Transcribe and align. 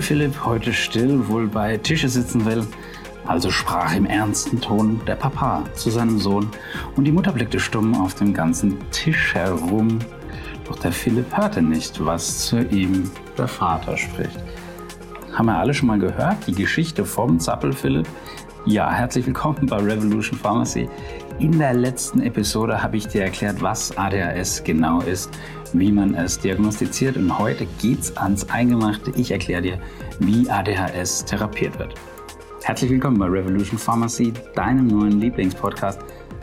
der 0.00 0.06
Philipp 0.06 0.46
heute 0.46 0.72
still 0.72 1.28
wohl 1.28 1.46
bei 1.46 1.76
Tische 1.76 2.08
sitzen 2.08 2.46
will, 2.46 2.66
also 3.26 3.50
sprach 3.50 3.94
im 3.94 4.06
ernsten 4.06 4.58
Ton 4.58 4.98
der 5.06 5.14
Papa 5.14 5.62
zu 5.74 5.90
seinem 5.90 6.18
Sohn 6.18 6.48
und 6.96 7.04
die 7.04 7.12
Mutter 7.12 7.32
blickte 7.32 7.60
stumm 7.60 7.94
auf 7.94 8.14
dem 8.14 8.32
ganzen 8.32 8.78
Tisch 8.92 9.34
herum. 9.34 9.98
Doch 10.64 10.78
der 10.78 10.90
Philipp 10.90 11.36
hörte 11.36 11.60
nicht, 11.60 12.02
was 12.02 12.46
zu 12.46 12.62
ihm 12.62 13.10
der 13.36 13.46
Vater 13.46 13.98
spricht. 13.98 14.38
Haben 15.34 15.46
wir 15.46 15.58
alle 15.58 15.74
schon 15.74 15.88
mal 15.88 15.98
gehört, 15.98 16.46
die 16.46 16.54
Geschichte 16.54 17.04
vom 17.04 17.38
Zappel 17.38 17.74
Philipp? 17.74 18.08
Ja, 18.64 18.90
herzlich 18.90 19.26
willkommen 19.26 19.66
bei 19.66 19.76
Revolution 19.76 20.38
Pharmacy. 20.38 20.88
In 21.40 21.58
der 21.58 21.74
letzten 21.74 22.22
Episode 22.22 22.82
habe 22.82 22.96
ich 22.96 23.06
dir 23.06 23.24
erklärt, 23.24 23.60
was 23.60 23.94
ADHS 23.98 24.64
genau 24.64 25.02
ist, 25.02 25.30
wie 25.72 25.92
man 25.92 26.14
es 26.14 26.38
diagnostiziert 26.38 27.16
und 27.16 27.38
heute 27.38 27.66
geht's 27.80 28.16
ans 28.16 28.48
Eingemachte. 28.50 29.12
Ich 29.16 29.30
erkläre 29.30 29.62
dir, 29.62 29.78
wie 30.18 30.48
ADHS 30.50 31.24
therapiert 31.24 31.78
wird. 31.78 31.94
Herzlich 32.62 32.90
willkommen 32.90 33.18
bei 33.18 33.26
Revolution 33.26 33.78
Pharmacy, 33.78 34.32
deinem 34.54 34.88
neuen 34.88 35.20
Lieblingspodcast. 35.20 36.00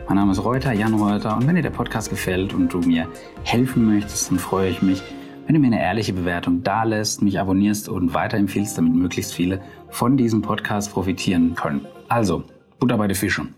Mein 0.08 0.16
Name 0.16 0.32
ist 0.32 0.42
Reuter, 0.42 0.72
Jan 0.72 0.94
Reuter 0.94 1.36
und 1.36 1.46
wenn 1.46 1.56
dir 1.56 1.62
der 1.62 1.70
Podcast 1.70 2.10
gefällt 2.10 2.54
und 2.54 2.72
du 2.72 2.78
mir 2.78 3.08
helfen 3.44 3.86
möchtest, 3.86 4.30
dann 4.30 4.38
freue 4.38 4.70
ich 4.70 4.82
mich, 4.82 5.02
wenn 5.46 5.54
du 5.54 5.60
mir 5.60 5.68
eine 5.68 5.80
ehrliche 5.80 6.12
Bewertung 6.12 6.62
dalässt, 6.62 7.22
mich 7.22 7.38
abonnierst 7.38 7.88
und 7.88 8.14
weiterempfiehlst, 8.14 8.78
damit 8.78 8.94
möglichst 8.94 9.34
viele 9.34 9.60
von 9.90 10.16
diesem 10.16 10.42
Podcast 10.42 10.92
profitieren 10.92 11.54
können. 11.54 11.86
Also, 12.08 12.44
Butter 12.78 12.96
bei 12.96 13.06
den 13.06 13.16
Fischen. 13.16 13.54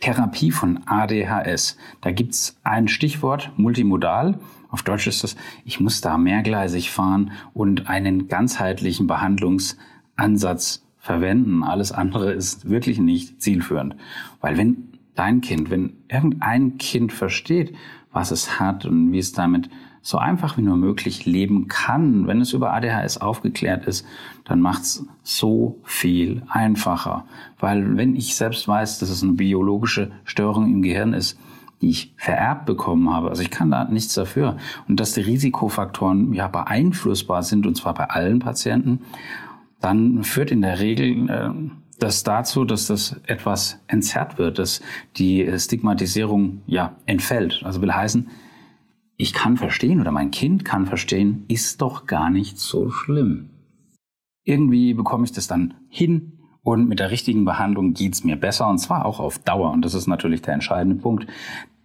Therapie 0.00 0.50
von 0.50 0.80
ADHS. 0.86 1.78
Da 2.02 2.10
gibt's 2.10 2.58
ein 2.62 2.88
Stichwort, 2.88 3.52
multimodal. 3.56 4.38
Auf 4.74 4.82
Deutsch 4.82 5.06
ist 5.06 5.22
das, 5.22 5.36
ich 5.64 5.78
muss 5.78 6.00
da 6.00 6.18
mehrgleisig 6.18 6.90
fahren 6.90 7.30
und 7.52 7.88
einen 7.88 8.26
ganzheitlichen 8.26 9.06
Behandlungsansatz 9.06 10.84
verwenden. 10.98 11.62
Alles 11.62 11.92
andere 11.92 12.32
ist 12.32 12.68
wirklich 12.68 12.98
nicht 12.98 13.40
zielführend. 13.40 13.94
Weil 14.40 14.56
wenn 14.56 14.88
dein 15.14 15.42
Kind, 15.42 15.70
wenn 15.70 15.92
irgendein 16.08 16.76
Kind 16.76 17.12
versteht, 17.12 17.76
was 18.10 18.32
es 18.32 18.58
hat 18.58 18.84
und 18.84 19.12
wie 19.12 19.20
es 19.20 19.32
damit 19.32 19.70
so 20.02 20.18
einfach 20.18 20.58
wie 20.58 20.62
nur 20.62 20.76
möglich 20.76 21.24
leben 21.24 21.68
kann, 21.68 22.26
wenn 22.26 22.40
es 22.40 22.52
über 22.52 22.72
ADHS 22.72 23.18
aufgeklärt 23.18 23.86
ist, 23.86 24.04
dann 24.44 24.60
macht's 24.60 25.06
so 25.22 25.78
viel 25.84 26.42
einfacher. 26.48 27.26
Weil 27.60 27.96
wenn 27.96 28.16
ich 28.16 28.34
selbst 28.34 28.66
weiß, 28.66 28.98
dass 28.98 29.08
es 29.08 29.22
eine 29.22 29.34
biologische 29.34 30.10
Störung 30.24 30.66
im 30.66 30.82
Gehirn 30.82 31.12
ist, 31.12 31.38
die 31.80 31.90
ich 31.90 32.14
vererbt 32.16 32.66
bekommen 32.66 33.12
habe, 33.12 33.28
also 33.28 33.42
ich 33.42 33.50
kann 33.50 33.70
da 33.70 33.84
nichts 33.84 34.14
dafür, 34.14 34.56
und 34.88 35.00
dass 35.00 35.12
die 35.12 35.20
Risikofaktoren 35.20 36.32
ja 36.32 36.48
beeinflussbar 36.48 37.42
sind, 37.42 37.66
und 37.66 37.76
zwar 37.76 37.94
bei 37.94 38.10
allen 38.10 38.38
Patienten, 38.38 39.00
dann 39.80 40.24
führt 40.24 40.50
in 40.50 40.62
der 40.62 40.78
Regel 40.78 41.28
äh, 41.28 41.50
das 41.98 42.22
dazu, 42.22 42.64
dass 42.64 42.86
das 42.86 43.20
etwas 43.26 43.80
entzerrt 43.86 44.38
wird, 44.38 44.58
dass 44.58 44.82
die 45.16 45.48
Stigmatisierung 45.58 46.62
ja 46.66 46.96
entfällt. 47.06 47.62
Also 47.64 47.80
will 47.82 47.92
heißen, 47.92 48.28
ich 49.16 49.32
kann 49.32 49.56
verstehen 49.56 50.00
oder 50.00 50.10
mein 50.10 50.30
Kind 50.30 50.64
kann 50.64 50.86
verstehen, 50.86 51.44
ist 51.48 51.80
doch 51.80 52.06
gar 52.06 52.30
nicht 52.30 52.58
so 52.58 52.90
schlimm. 52.90 53.50
Irgendwie 54.42 54.92
bekomme 54.92 55.24
ich 55.24 55.32
das 55.32 55.46
dann 55.46 55.74
hin 55.88 56.32
und 56.64 56.88
mit 56.88 56.98
der 56.98 57.10
richtigen 57.10 57.44
Behandlung 57.44 57.92
geht's 57.92 58.24
mir 58.24 58.36
besser 58.36 58.66
und 58.68 58.78
zwar 58.78 59.04
auch 59.04 59.20
auf 59.20 59.38
Dauer. 59.38 59.70
Und 59.70 59.84
das 59.84 59.94
ist 59.94 60.08
natürlich 60.08 60.42
der 60.42 60.54
entscheidende 60.54 60.96
Punkt. 60.96 61.26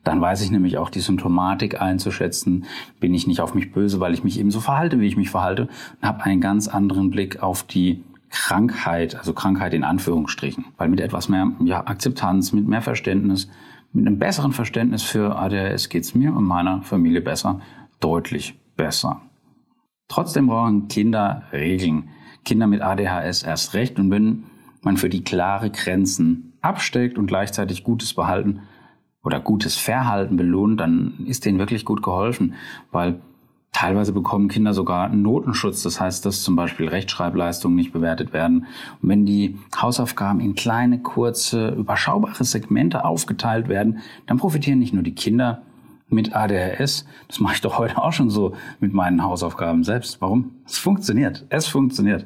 Dann 0.06 0.22
weiß 0.22 0.42
ich 0.42 0.50
nämlich 0.50 0.78
auch 0.78 0.90
die 0.90 1.02
Symptomatik 1.02 1.82
einzuschätzen. 1.82 2.66
Bin 3.02 3.14
ich 3.14 3.28
nicht 3.28 3.42
auf 3.42 3.54
mich 3.54 3.74
böse, 3.74 4.00
weil 4.00 4.14
ich 4.14 4.24
mich 4.24 4.40
eben 4.40 4.50
so 4.50 4.62
verhalte, 4.62 5.02
wie 5.02 5.08
ich 5.08 5.18
mich 5.18 5.30
verhalte 5.30 5.64
und 6.02 6.08
habe 6.08 6.24
einen 6.24 6.40
ganz 6.40 6.70
anderen 6.70 7.12
Blick 7.12 7.44
auf 7.44 7.64
die 7.64 8.04
Krankheit, 8.30 9.16
also 9.16 9.34
Krankheit 9.34 9.74
in 9.74 9.84
Anführungsstrichen. 9.84 10.66
Weil 10.78 10.88
mit 10.88 11.02
etwas 11.02 11.28
mehr 11.28 11.52
ja, 11.60 11.86
Akzeptanz, 11.86 12.54
mit 12.54 12.66
mehr 12.66 12.82
Verständnis, 12.82 13.50
mit 13.92 14.08
einem 14.08 14.18
besseren 14.18 14.54
Verständnis 14.54 15.04
für 15.04 15.36
ADHS 15.36 15.90
geht's 15.90 16.16
mir 16.16 16.34
und 16.34 16.46
meiner 16.46 16.84
Familie 16.84 17.22
besser, 17.22 17.60
deutlich 18.00 18.58
besser. 18.78 19.22
Trotzdem 20.08 20.48
brauchen 20.48 20.88
Kinder 20.88 21.44
Regeln. 21.52 22.10
Kinder 22.46 22.68
mit 22.68 22.82
ADHS 22.82 23.44
erst 23.44 23.74
recht. 23.74 24.00
Und 24.00 24.10
wenn 24.12 24.46
man 24.82 24.98
für 24.98 25.10
die 25.10 25.24
klare 25.24 25.70
Grenzen 25.70 26.54
absteckt 26.62 27.18
und 27.18 27.28
gleichzeitig 27.28 27.84
gutes 27.84 28.14
Behalten 28.14 28.62
oder 29.24 29.40
gutes 29.40 29.76
Verhalten 29.76 30.38
belohnt, 30.38 30.80
dann 30.80 31.26
ist 31.26 31.46
denen 31.46 31.60
wirklich 31.60 31.86
gut 31.86 32.02
geholfen, 32.02 32.54
weil 32.92 33.20
Teilweise 33.72 34.12
bekommen 34.12 34.50
Kinder 34.50 34.74
sogar 34.74 35.10
Notenschutz, 35.10 35.84
das 35.84 36.02
heißt, 36.02 36.26
dass 36.26 36.44
zum 36.44 36.56
Beispiel 36.56 36.88
Rechtschreibleistungen 36.88 37.76
nicht 37.76 37.94
bewertet 37.94 38.34
werden. 38.34 38.66
Und 39.02 39.10
wenn 39.10 39.26
die 39.26 39.58
Hausaufgaben 39.80 40.40
in 40.40 40.56
kleine, 40.56 41.00
kurze, 41.00 41.70
überschaubare 41.70 42.44
Segmente 42.44 43.06
aufgeteilt 43.06 43.70
werden, 43.70 44.00
dann 44.26 44.38
profitieren 44.38 44.80
nicht 44.80 44.94
nur 44.94 45.04
die 45.04 45.14
Kinder 45.14 45.62
mit 46.10 46.36
ADHS, 46.36 47.06
das 47.28 47.40
mache 47.40 47.54
ich 47.54 47.62
doch 47.62 47.78
heute 47.78 48.02
auch 48.02 48.12
schon 48.12 48.32
so 48.32 48.56
mit 48.80 48.94
meinen 48.94 49.24
Hausaufgaben 49.24 49.84
selbst. 49.84 50.20
Warum? 50.20 50.56
Es 50.66 50.80
funktioniert. 50.80 51.46
Es 51.50 51.68
funktioniert. 51.68 52.26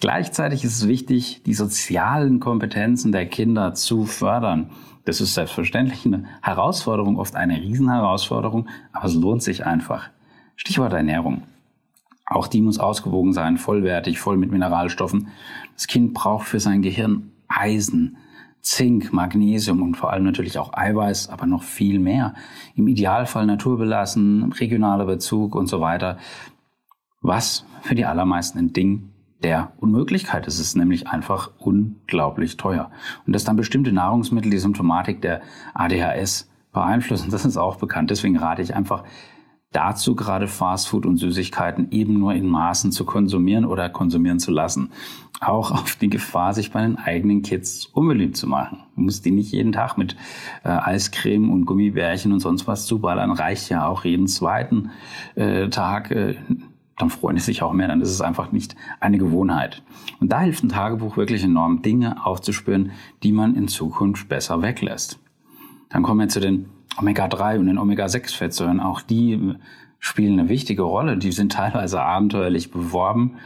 Gleichzeitig 0.00 0.64
ist 0.64 0.78
es 0.78 0.88
wichtig, 0.88 1.42
die 1.44 1.52
sozialen 1.52 2.40
Kompetenzen 2.40 3.12
der 3.12 3.26
Kinder 3.26 3.74
zu 3.74 4.06
fördern. 4.06 4.70
Das 5.04 5.20
ist 5.20 5.34
selbstverständlich 5.34 6.06
eine 6.06 6.24
Herausforderung, 6.40 7.18
oft 7.18 7.36
eine 7.36 7.60
Riesenherausforderung, 7.60 8.68
aber 8.92 9.04
es 9.04 9.14
lohnt 9.14 9.42
sich 9.42 9.66
einfach. 9.66 10.08
Stichwort 10.56 10.94
Ernährung. 10.94 11.42
Auch 12.24 12.46
die 12.46 12.62
muss 12.62 12.78
ausgewogen 12.78 13.34
sein, 13.34 13.58
vollwertig, 13.58 14.20
voll 14.20 14.38
mit 14.38 14.50
Mineralstoffen. 14.50 15.28
Das 15.74 15.86
Kind 15.86 16.14
braucht 16.14 16.46
für 16.46 16.60
sein 16.60 16.80
Gehirn 16.80 17.32
Eisen, 17.48 18.16
Zink, 18.62 19.12
Magnesium 19.12 19.82
und 19.82 19.96
vor 19.96 20.12
allem 20.12 20.24
natürlich 20.24 20.58
auch 20.58 20.72
Eiweiß, 20.72 21.28
aber 21.28 21.46
noch 21.46 21.62
viel 21.62 21.98
mehr. 21.98 22.34
Im 22.74 22.88
Idealfall 22.88 23.44
naturbelassen, 23.44 24.52
regionaler 24.52 25.06
Bezug 25.06 25.54
und 25.54 25.66
so 25.66 25.80
weiter. 25.80 26.16
Was 27.20 27.66
für 27.82 27.94
die 27.94 28.06
allermeisten 28.06 28.58
ein 28.58 28.72
Ding 28.72 29.10
der 29.42 29.72
Unmöglichkeit. 29.78 30.46
Es 30.46 30.58
ist 30.58 30.76
nämlich 30.76 31.08
einfach 31.08 31.50
unglaublich 31.58 32.56
teuer. 32.56 32.90
Und 33.26 33.34
dass 33.34 33.44
dann 33.44 33.56
bestimmte 33.56 33.92
Nahrungsmittel 33.92 34.50
die 34.50 34.58
Symptomatik 34.58 35.22
der 35.22 35.42
ADHS 35.74 36.50
beeinflussen, 36.72 37.30
das 37.30 37.44
ist 37.44 37.56
auch 37.56 37.76
bekannt. 37.76 38.10
Deswegen 38.10 38.36
rate 38.36 38.62
ich 38.62 38.74
einfach 38.74 39.04
dazu 39.72 40.16
gerade 40.16 40.48
Fastfood 40.48 41.06
und 41.06 41.16
Süßigkeiten 41.18 41.92
eben 41.92 42.18
nur 42.18 42.34
in 42.34 42.48
Maßen 42.48 42.90
zu 42.90 43.04
konsumieren 43.04 43.64
oder 43.64 43.88
konsumieren 43.88 44.40
zu 44.40 44.50
lassen. 44.50 44.90
Auch 45.40 45.70
auf 45.70 45.94
die 45.96 46.10
Gefahr, 46.10 46.52
sich 46.52 46.72
bei 46.72 46.82
den 46.82 46.98
eigenen 46.98 47.42
Kids 47.42 47.86
unbeliebt 47.86 48.36
zu 48.36 48.46
machen. 48.46 48.80
Man 48.96 49.04
muss 49.06 49.22
die 49.22 49.30
nicht 49.30 49.52
jeden 49.52 49.72
Tag 49.72 49.96
mit 49.96 50.16
äh, 50.64 50.68
Eiscreme 50.68 51.50
und 51.50 51.66
Gummibärchen 51.66 52.32
und 52.32 52.40
sonst 52.40 52.66
was 52.66 52.84
zuballern. 52.84 53.30
Reicht 53.30 53.70
ja 53.70 53.86
auch 53.86 54.04
jeden 54.04 54.26
zweiten 54.26 54.90
äh, 55.36 55.68
Tag. 55.68 56.10
Äh, 56.10 56.34
dann 57.00 57.10
freuen 57.10 57.36
die 57.36 57.42
sich 57.42 57.62
auch 57.62 57.72
mehr. 57.72 57.88
Dann 57.88 58.00
ist 58.00 58.10
es 58.10 58.20
einfach 58.20 58.52
nicht 58.52 58.76
eine 59.00 59.18
Gewohnheit. 59.18 59.82
Und 60.20 60.30
da 60.30 60.40
hilft 60.40 60.64
ein 60.64 60.68
Tagebuch 60.68 61.16
wirklich 61.16 61.42
enorm, 61.42 61.82
Dinge 61.82 62.24
aufzuspüren, 62.26 62.92
die 63.22 63.32
man 63.32 63.54
in 63.54 63.68
Zukunft 63.68 64.28
besser 64.28 64.62
weglässt. 64.62 65.18
Dann 65.88 66.02
kommen 66.02 66.20
wir 66.20 66.28
zu 66.28 66.40
den 66.40 66.66
Omega-3 66.98 67.58
und 67.58 67.66
den 67.66 67.78
Omega-6-Fettsäuren, 67.78 68.80
auch 68.80 69.00
die 69.00 69.54
spielen 69.98 70.38
eine 70.38 70.48
wichtige 70.48 70.82
Rolle. 70.82 71.16
Die 71.16 71.32
sind 71.32 71.52
teilweise 71.52 72.02
abenteuerlich 72.02 72.70
beworben. 72.70 73.36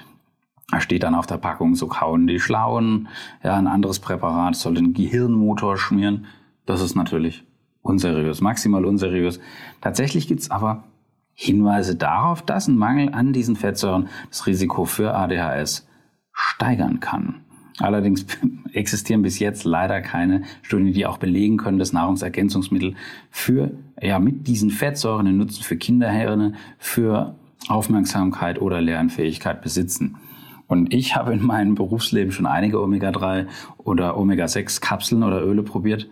Da 0.70 0.81
steht 0.81 1.03
dann 1.03 1.14
auf 1.14 1.26
der 1.26 1.37
Packung, 1.37 1.75
so 1.75 1.88
kauen 1.88 2.26
die 2.26 2.41
Schlauen. 2.41 3.08
Ja, 3.43 3.56
ein 3.56 3.67
anderes 3.67 4.00
Präparat 4.00 4.56
soll 4.56 4.75
den 4.75 4.94
Gehirnmotor 4.94 5.76
schmieren. 5.76 6.26
Das 6.64 6.81
ist 6.81 6.94
natürlich 6.94 7.44
unseriös, 7.82 8.40
maximal 8.40 8.84
unseriös. 8.84 9.40
Tatsächlich 9.81 10.26
gibt's 10.26 10.50
aber 10.50 10.84
Hinweise 11.34 11.96
darauf, 11.96 12.42
dass 12.42 12.69
ein 12.69 12.76
Mangel 12.76 13.10
an 13.12 13.32
diesen 13.32 13.56
Fettsäuren 13.56 14.08
das 14.31 14.46
Risiko 14.46 14.84
für 14.84 15.14
ADHS 15.14 15.86
steigern 16.32 17.00
kann. 17.00 17.44
Allerdings 17.78 18.26
existieren 18.72 19.22
bis 19.22 19.38
jetzt 19.38 19.64
leider 19.64 20.00
keine 20.00 20.42
Studien, 20.62 20.92
die 20.92 21.06
auch 21.06 21.19
belegen 21.19 21.56
können, 21.56 21.78
dass 21.78 21.92
Nahrungsergänzungsmittel 21.92 22.94
für, 23.31 23.72
ja, 24.00 24.19
mit 24.19 24.46
diesen 24.46 24.70
Fettsäuren 24.70 25.26
den 25.26 25.38
Nutzen 25.38 25.62
für 25.62 25.76
Kinderhirne, 25.76 26.54
für 26.78 27.34
Aufmerksamkeit 27.69 28.60
oder 28.60 28.81
Lernfähigkeit 28.81 29.62
besitzen. 29.62 30.16
Und 30.66 30.94
ich 30.94 31.16
habe 31.16 31.32
in 31.32 31.44
meinem 31.44 31.75
Berufsleben 31.75 32.32
schon 32.32 32.46
einige 32.46 32.81
Omega-3 32.81 33.46
oder 33.78 34.16
Omega-6 34.16 34.81
Kapseln 34.81 35.22
oder 35.22 35.42
Öle 35.42 35.62
probiert. 35.62 36.08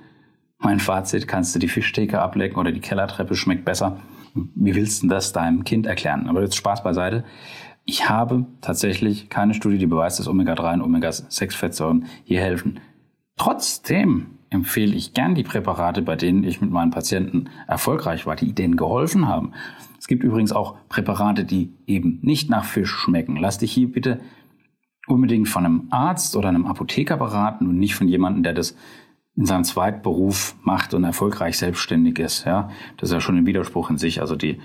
Mein 0.58 0.78
Fazit, 0.78 1.26
kannst 1.26 1.54
du 1.54 1.58
die 1.58 1.68
Fischtheke 1.68 2.20
ablecken 2.20 2.58
oder 2.58 2.70
die 2.70 2.80
Kellertreppe 2.80 3.34
schmeckt 3.34 3.64
besser. 3.64 4.00
Wie 4.34 4.74
willst 4.74 5.02
du 5.02 5.08
das 5.08 5.32
deinem 5.32 5.64
Kind 5.64 5.86
erklären? 5.86 6.28
Aber 6.28 6.42
jetzt 6.42 6.56
Spaß 6.56 6.82
beiseite. 6.82 7.24
Ich 7.84 8.08
habe 8.08 8.46
tatsächlich 8.60 9.28
keine 9.28 9.54
Studie, 9.54 9.78
die 9.78 9.86
beweist, 9.86 10.18
dass 10.18 10.28
Omega-3 10.28 10.74
und 10.74 10.82
Omega-6-Fettsäuren 10.82 12.06
hier 12.24 12.40
helfen. 12.40 12.80
Trotzdem 13.36 14.38
empfehle 14.50 14.94
ich 14.94 15.14
gern 15.14 15.34
die 15.34 15.42
Präparate, 15.42 16.02
bei 16.02 16.14
denen 16.14 16.44
ich 16.44 16.60
mit 16.60 16.70
meinen 16.70 16.90
Patienten 16.90 17.46
erfolgreich 17.66 18.26
war, 18.26 18.36
die 18.36 18.54
denen 18.54 18.76
geholfen 18.76 19.26
haben. 19.26 19.52
Es 19.98 20.06
gibt 20.06 20.22
übrigens 20.22 20.52
auch 20.52 20.76
Präparate, 20.88 21.44
die 21.44 21.72
eben 21.86 22.18
nicht 22.22 22.50
nach 22.50 22.64
Fisch 22.64 22.90
schmecken. 22.90 23.36
Lass 23.36 23.58
dich 23.58 23.72
hier 23.72 23.90
bitte 23.90 24.20
unbedingt 25.06 25.48
von 25.48 25.64
einem 25.64 25.88
Arzt 25.90 26.36
oder 26.36 26.48
einem 26.48 26.66
Apotheker 26.66 27.16
beraten 27.16 27.66
und 27.66 27.78
nicht 27.78 27.94
von 27.94 28.08
jemandem, 28.08 28.42
der 28.42 28.52
das 28.52 28.76
in 29.36 29.46
seinem 29.46 29.64
Zweitberuf 29.64 30.54
macht 30.62 30.94
und 30.94 31.04
erfolgreich 31.04 31.56
selbstständig 31.56 32.18
ist. 32.18 32.44
Ja, 32.44 32.70
das 32.98 33.10
ist 33.10 33.14
ja 33.14 33.20
schon 33.20 33.38
ein 33.38 33.46
Widerspruch 33.46 33.90
in 33.90 33.98
sich. 33.98 34.20
Also 34.20 34.36
die 34.36 34.60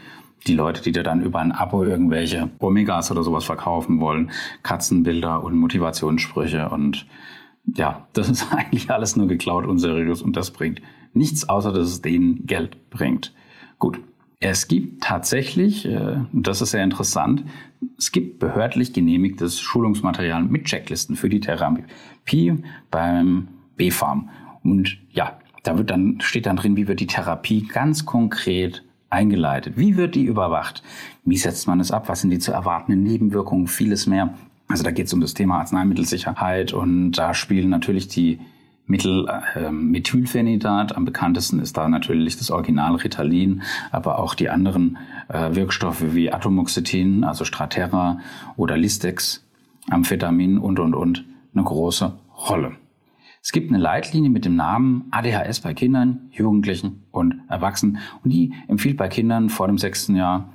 die 0.46 0.54
Leute, 0.54 0.82
die 0.82 0.92
dir 0.92 1.04
dann 1.04 1.22
über 1.22 1.40
ein 1.40 1.52
Abo 1.52 1.84
irgendwelche 1.84 2.50
Omegas 2.60 3.12
oder 3.12 3.24
sowas 3.24 3.46
verkaufen 3.46 4.00
wollen, 4.00 4.32
Katzenbilder 4.64 5.44
und 5.44 5.58
Motivationssprüche 5.58 6.70
und 6.70 7.08
ja, 7.76 8.08
das 8.14 8.30
ist 8.30 8.48
eigentlich 8.52 8.90
alles 8.90 9.16
nur 9.16 9.28
geklaut 9.28 9.66
und 9.66 9.80
seriös 9.80 10.22
und 10.22 10.36
das 10.36 10.52
bringt 10.52 10.82
nichts, 11.14 11.50
außer 11.50 11.74
dass 11.74 11.88
es 11.88 12.02
denen 12.02 12.46
Geld 12.46 12.90
bringt. 12.90 13.34
Gut. 13.80 14.00
Es 14.40 14.68
gibt 14.68 15.02
tatsächlich, 15.02 15.86
äh, 15.86 16.20
und 16.32 16.46
das 16.46 16.62
ist 16.62 16.70
sehr 16.70 16.84
interessant, 16.84 17.44
es 17.98 18.12
gibt 18.12 18.38
behördlich 18.38 18.94
genehmigtes 18.94 19.60
Schulungsmaterial 19.60 20.44
mit 20.44 20.66
Checklisten 20.66 21.16
für 21.16 21.28
die 21.28 21.40
Therapie 21.40 22.64
beim 22.92 23.48
B-Farm. 23.78 24.30
Und 24.64 24.98
ja, 25.12 25.38
da 25.64 25.78
wird 25.78 25.90
dann, 25.90 26.20
steht 26.22 26.46
dann 26.46 26.58
drin, 26.58 26.76
wie 26.76 26.88
wird 26.88 27.00
die 27.00 27.08
Therapie 27.08 27.68
ganz 27.68 28.06
konkret 28.06 28.84
eingeleitet? 29.10 29.78
Wie 29.78 29.98
wird 29.98 30.16
die 30.16 30.24
überwacht? 30.24 30.84
Wie 31.26 31.38
setzt 31.38 31.68
man 31.68 31.80
es 31.80 31.92
ab? 31.92 32.10
Was 32.10 32.22
sind 32.22 32.30
die 32.30 32.40
zu 32.40 32.52
erwartenden 32.52 33.04
Nebenwirkungen? 33.04 33.68
Vieles 33.68 34.08
mehr. 34.08 34.34
Also 34.68 34.84
da 34.84 34.92
geht 34.92 35.08
es 35.08 35.14
um 35.14 35.22
das 35.22 35.34
Thema 35.34 35.60
Arzneimittelsicherheit 35.60 36.74
und 36.74 37.14
da 37.14 37.34
spielen 37.34 37.70
natürlich 37.70 38.08
die 38.08 38.40
Mittel 38.86 39.28
äh, 39.56 39.70
Methylphenidat. 39.72 40.96
Am 40.96 41.06
bekanntesten 41.06 41.60
ist 41.60 41.78
da 41.78 41.88
natürlich 41.90 42.38
das 42.38 42.52
Original 42.52 42.96
Ritalin, 42.96 43.64
aber 43.92 44.20
auch 44.20 44.34
die 44.34 44.50
anderen 44.50 44.98
äh, 45.28 45.56
Wirkstoffe 45.56 46.14
wie 46.14 46.32
Atomoxetin, 46.32 47.24
also 47.24 47.44
Straterra 47.44 48.20
oder 48.56 48.78
Listex, 48.78 49.46
Amphetamin 49.90 50.58
und, 50.58 50.80
und, 50.80 50.96
und 50.96 51.26
eine 51.54 51.64
große 51.64 52.14
Rolle. 52.50 52.74
Es 53.48 53.54
gibt 53.54 53.72
eine 53.72 53.82
Leitlinie 53.82 54.30
mit 54.30 54.44
dem 54.44 54.58
Namen 54.58 55.06
ADHS 55.10 55.62
bei 55.62 55.74
Kindern, 55.74 56.28
Jugendlichen 56.32 57.04
und 57.12 57.44
Erwachsenen 57.48 58.00
und 58.22 58.34
die 58.34 58.54
empfiehlt 58.68 58.98
bei 58.98 59.08
Kindern 59.08 59.50
vor 59.50 59.68
dem 59.68 59.78
sechsten 59.78 60.18
Jahr, 60.18 60.52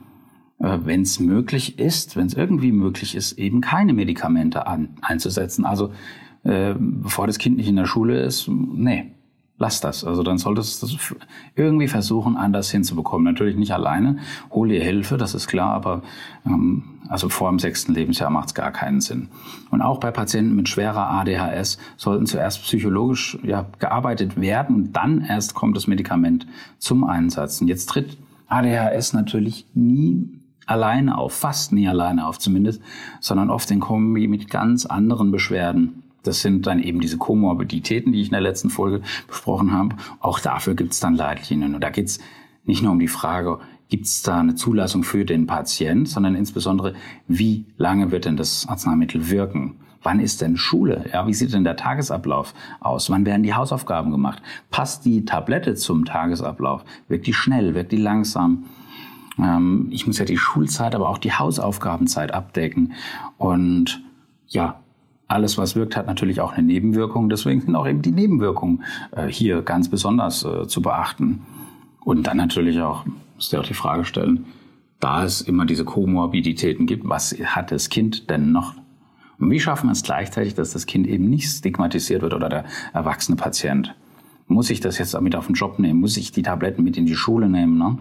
äh, 0.59 0.77
wenn 0.83 1.01
es 1.01 1.19
möglich 1.19 1.79
ist, 1.79 2.17
wenn 2.17 2.27
es 2.27 2.35
irgendwie 2.35 2.71
möglich 2.71 3.15
ist, 3.15 3.39
eben 3.39 3.63
keine 3.63 3.95
Medikamente 3.95 4.67
an, 4.67 4.91
einzusetzen. 5.01 5.65
Also 5.65 5.95
äh, 6.43 6.75
bevor 6.79 7.27
das 7.27 7.39
Kind 7.39 7.57
nicht 7.57 7.69
in 7.69 7.77
der 7.77 7.87
Schule 7.87 8.21
ist, 8.21 8.47
nee, 8.49 9.15
lass 9.63 9.81
das. 9.81 10.05
Also 10.05 10.25
dann 10.25 10.39
solltest 10.39 10.83
du 10.83 10.89
das 10.89 11.15
irgendwie 11.55 11.87
versuchen, 11.87 12.37
anders 12.37 12.71
hinzubekommen. 12.71 13.25
Natürlich 13.25 13.57
nicht 13.57 13.73
alleine, 13.73 14.19
hol 14.51 14.69
dir 14.69 14.83
Hilfe, 14.83 15.17
das 15.17 15.35
ist 15.35 15.47
klar, 15.47 15.73
aber 15.73 16.03
ähm, 16.45 16.83
also 17.09 17.29
vor 17.29 17.49
dem 17.49 17.61
sechsten 17.61 17.95
Lebensjahr 17.95 18.29
macht 18.29 18.49
es 18.49 18.55
gar 18.55 18.73
keinen 18.73 19.01
Sinn. 19.01 19.29
Und 19.71 19.81
auch 19.81 20.01
bei 20.01 20.11
Patienten 20.11 20.57
mit 20.57 20.69
schwerer 20.69 21.09
ADHS 21.11 21.79
sollten 21.97 22.27
zuerst 22.27 22.63
psychologisch 22.63 23.39
ja, 23.45 23.67
gearbeitet 23.79 24.41
werden 24.41 24.75
und 24.75 24.93
dann 24.95 25.23
erst 25.23 25.55
kommt 25.55 25.77
das 25.77 25.87
Medikament 25.87 26.47
zum 26.79 27.05
Einsatz. 27.05 27.61
Und 27.61 27.69
jetzt 27.69 27.87
tritt 27.87 28.19
ADHS 28.49 29.13
natürlich 29.13 29.67
nie 29.75 30.41
alleine 30.67 31.17
auf, 31.17 31.33
fast 31.35 31.73
nie 31.73 31.87
alleine 31.87 32.27
auf 32.27 32.39
zumindest, 32.39 32.83
sondern 33.21 33.49
oft 33.49 33.71
in 33.71 33.79
Kombi 33.79 34.27
mit 34.27 34.51
ganz 34.51 34.87
anderen 34.87 35.31
Beschwerden. 35.31 36.02
Das 36.23 36.41
sind 36.41 36.67
dann 36.67 36.81
eben 36.81 37.01
diese 37.01 37.19
Komorbiditäten, 37.19 38.13
die 38.13 38.21
ich 38.21 38.29
in 38.29 38.33
der 38.33 38.41
letzten 38.41 38.71
Folge 38.71 39.03
besprochen 39.27 39.73
habe. 39.73 39.97
Auch 40.21 40.39
dafür 40.39 40.75
gibt 40.75 40.93
es 40.93 41.01
dann 41.01 41.15
Leitlinien. 41.15 41.75
Und 41.75 41.81
da 41.83 41.91
geht 41.91 42.07
es 42.07 42.21
nicht 42.65 42.83
nur 42.83 42.93
um 42.93 42.99
die 42.99 43.09
Frage, 43.09 43.59
gibt 43.89 44.07
es 44.07 44.23
da 44.23 44.41
eine 44.41 44.55
Zulassung 44.55 45.05
für 45.05 45.25
den 45.25 45.47
Patient, 45.47 46.09
sondern 46.09 46.35
insbesondere, 46.35 46.95
wie 47.29 47.67
lange 47.77 48.11
wird 48.11 48.25
denn 48.25 48.37
das 48.37 48.67
Arzneimittel 48.69 49.29
wirken? 49.29 49.77
Wann 50.03 50.19
ist 50.19 50.41
denn 50.41 50.57
Schule? 50.57 51.05
Ja, 51.13 51.27
wie 51.27 51.35
sieht 51.35 51.53
denn 51.53 51.65
der 51.65 51.77
Tagesablauf 51.77 52.55
aus? 52.81 53.11
Wann 53.11 53.25
werden 53.27 53.43
die 53.43 53.55
Hausaufgaben 53.55 54.11
gemacht? 54.11 54.43
Passt 54.71 55.05
die 55.05 55.25
Tablette 55.25 55.75
zum 55.75 56.05
Tagesablauf? 56.05 56.85
Wirkt 57.09 57.27
die 57.27 57.35
schnell? 57.35 57.75
Wirkt 57.75 57.93
die 57.93 57.99
langsam? 57.99 58.65
Ähm, 59.39 59.89
ich 59.91 60.07
muss 60.07 60.19
ja 60.19 60.25
die 60.25 60.39
Schulzeit, 60.39 60.95
aber 60.95 61.09
auch 61.09 61.19
die 61.19 61.33
Hausaufgabenzeit 61.33 62.35
abdecken. 62.35 62.95
Und 63.39 64.03
ja, 64.49 64.82
alles, 65.33 65.59
was 65.59 65.75
wirkt, 65.75 65.97
hat 65.97 66.07
natürlich 66.07 66.41
auch 66.41 66.53
eine 66.53 66.67
Nebenwirkung. 66.67 67.29
Deswegen 67.29 67.61
sind 67.61 67.75
auch 67.75 67.87
eben 67.87 68.03
die 68.03 68.13
Nebenwirkungen 68.13 68.85
äh, 69.13 69.27
hier 69.27 69.63
ganz 69.63 69.89
besonders 69.89 70.45
äh, 70.45 70.67
zu 70.67 70.83
beachten. 70.83 71.43
Und 72.05 72.27
dann 72.27 72.37
natürlich 72.37 72.81
auch, 72.81 73.05
muss 73.35 73.51
ja 73.51 73.61
auch 73.61 73.67
die 73.67 73.75
Frage 73.75 74.05
stellen, 74.05 74.45
da 75.01 75.25
es 75.25 75.41
immer 75.41 75.67
diese 75.67 75.85
Komorbiditäten 75.85 76.87
gibt, 76.87 77.09
was 77.09 77.33
hat 77.45 77.73
das 77.73 77.89
Kind 77.89 78.31
denn 78.31 78.53
noch? 78.53 78.75
Und 79.39 79.51
wie 79.51 79.59
schaffen 79.59 79.89
wir 79.89 79.93
es 79.93 80.03
gleichzeitig, 80.03 80.55
dass 80.55 80.73
das 80.73 80.87
Kind 80.87 81.07
eben 81.09 81.29
nicht 81.29 81.49
stigmatisiert 81.49 82.23
wird 82.23 82.35
oder 82.35 82.49
der 82.49 82.65
erwachsene 82.93 83.37
Patient? 83.37 83.95
Muss 84.47 84.71
ich 84.71 84.81
das 84.81 84.99
jetzt 84.99 85.19
mit 85.21 85.35
auf 85.35 85.47
den 85.47 85.55
Job 85.55 85.79
nehmen? 85.79 86.01
Muss 86.01 86.17
ich 86.17 86.31
die 86.31 86.43
Tabletten 86.43 86.85
mit 86.85 86.97
in 86.97 87.07
die 87.07 87.17
Schule 87.17 87.49
nehmen? 87.49 87.79
Ne? 87.79 87.99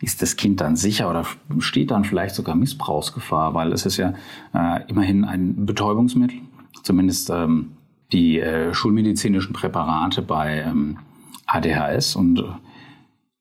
Ist 0.00 0.20
das 0.22 0.36
Kind 0.36 0.60
dann 0.60 0.76
sicher 0.76 1.08
oder 1.08 1.24
steht 1.60 1.90
dann 1.90 2.04
vielleicht 2.04 2.34
sogar 2.34 2.56
Missbrauchsgefahr? 2.56 3.54
Weil 3.54 3.72
es 3.72 3.86
ist 3.86 3.96
ja 3.96 4.14
äh, 4.52 4.80
immerhin 4.88 5.24
ein 5.24 5.64
Betäubungsmittel 5.64 6.40
zumindest 6.82 7.30
ähm, 7.30 7.72
die 8.12 8.38
äh, 8.40 8.74
schulmedizinischen 8.74 9.52
Präparate 9.52 10.22
bei 10.22 10.60
ähm, 10.60 10.98
ADHS 11.46 12.16
und 12.16 12.38
äh, 12.38 12.44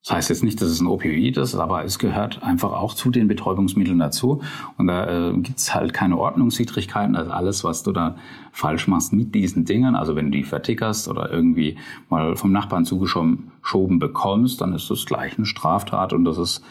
das 0.06 0.18
heißt 0.18 0.30
jetzt 0.32 0.44
nicht, 0.44 0.62
dass 0.62 0.68
es 0.68 0.82
ein 0.82 0.88
Opioid 0.88 1.38
ist, 1.38 1.56
aber 1.56 1.86
es 1.86 1.98
gehört 1.98 2.44
einfach 2.44 2.74
auch 2.74 2.94
zu 2.94 3.10
den 3.10 3.30
Betäubungsmitteln 3.30 4.00
dazu. 4.00 4.42
Und 4.78 4.88
da 4.88 5.30
äh, 5.30 5.34
gibt's 5.38 5.74
halt 5.74 5.94
keine 5.94 6.18
Ordnungswidrigkeiten. 6.18 7.16
Also 7.16 7.32
alles, 7.32 7.64
was 7.64 7.84
du 7.84 7.94
da 7.94 8.18
falsch 8.52 8.90
machst 8.90 9.14
mit 9.14 9.34
diesen 9.34 9.64
Dingen, 9.64 9.96
also 9.96 10.18
wenn 10.18 10.26
du 10.26 10.38
die 10.38 10.44
vertickerst 10.44 11.08
oder 11.08 11.32
irgendwie 11.32 11.78
mal 12.10 12.36
vom 12.36 12.52
Nachbarn 12.52 12.84
zugeschoben 12.84 14.00
bekommst, 14.00 14.60
dann 14.60 14.74
ist 14.74 14.90
das 14.90 15.06
gleich 15.06 15.38
eine 15.38 15.46
Straftat 15.46 16.12
und 16.12 16.26
das 16.26 16.38
ist 16.38 16.66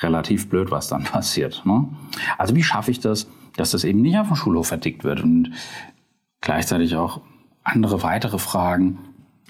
relativ 0.00 0.50
blöd, 0.50 0.70
was 0.70 0.88
dann 0.88 1.04
passiert. 1.04 1.62
Ne? 1.64 1.88
Also 2.36 2.54
wie 2.54 2.62
schaffe 2.62 2.90
ich 2.90 3.00
das, 3.00 3.30
dass 3.56 3.70
das 3.70 3.84
eben 3.84 4.02
nicht 4.02 4.18
auf 4.18 4.26
dem 4.26 4.36
Schulhof 4.36 4.68
vertickt 4.68 5.04
wird? 5.04 5.22
Und 5.22 5.52
gleichzeitig 6.44 6.94
auch 6.94 7.20
andere 7.64 8.02
weitere 8.02 8.38
Fragen. 8.38 8.98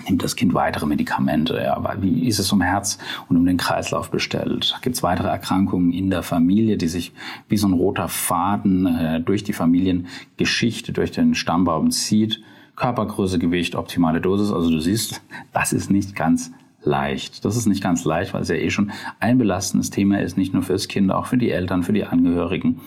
Nimmt 0.08 0.24
das 0.24 0.34
Kind 0.34 0.54
weitere 0.54 0.86
Medikamente? 0.86 1.60
Ja, 1.62 1.96
wie 2.00 2.26
ist 2.26 2.38
es 2.38 2.52
um 2.52 2.60
Herz 2.60 2.98
und 3.28 3.36
um 3.36 3.46
den 3.46 3.58
Kreislauf 3.58 4.10
bestellt? 4.10 4.76
Gibt 4.82 4.96
es 4.96 5.02
weitere 5.02 5.28
Erkrankungen 5.28 5.92
in 5.92 6.10
der 6.10 6.22
Familie, 6.22 6.76
die 6.76 6.88
sich 6.88 7.12
wie 7.48 7.56
so 7.56 7.68
ein 7.68 7.72
roter 7.72 8.08
Faden 8.08 8.86
äh, 8.86 9.20
durch 9.20 9.44
die 9.44 9.52
Familiengeschichte, 9.52 10.92
durch 10.92 11.12
den 11.12 11.34
Stammbaum 11.34 11.90
zieht? 11.90 12.42
Körpergröße, 12.76 13.38
Gewicht, 13.38 13.76
optimale 13.76 14.20
Dosis. 14.20 14.50
Also 14.50 14.68
du 14.68 14.80
siehst, 14.80 15.22
das 15.52 15.72
ist 15.72 15.90
nicht 15.90 16.16
ganz 16.16 16.50
leicht. 16.82 17.44
Das 17.44 17.56
ist 17.56 17.66
nicht 17.66 17.82
ganz 17.82 18.04
leicht, 18.04 18.34
weil 18.34 18.42
es 18.42 18.48
ja 18.48 18.56
eh 18.56 18.70
schon 18.70 18.90
ein 19.20 19.38
belastendes 19.38 19.90
Thema 19.90 20.20
ist, 20.20 20.36
nicht 20.36 20.52
nur 20.52 20.64
fürs 20.64 20.88
Kind, 20.88 21.12
auch 21.12 21.26
für 21.26 21.38
die 21.38 21.50
Eltern, 21.50 21.84
für 21.84 21.92
die 21.92 22.04
Angehörigen, 22.04 22.80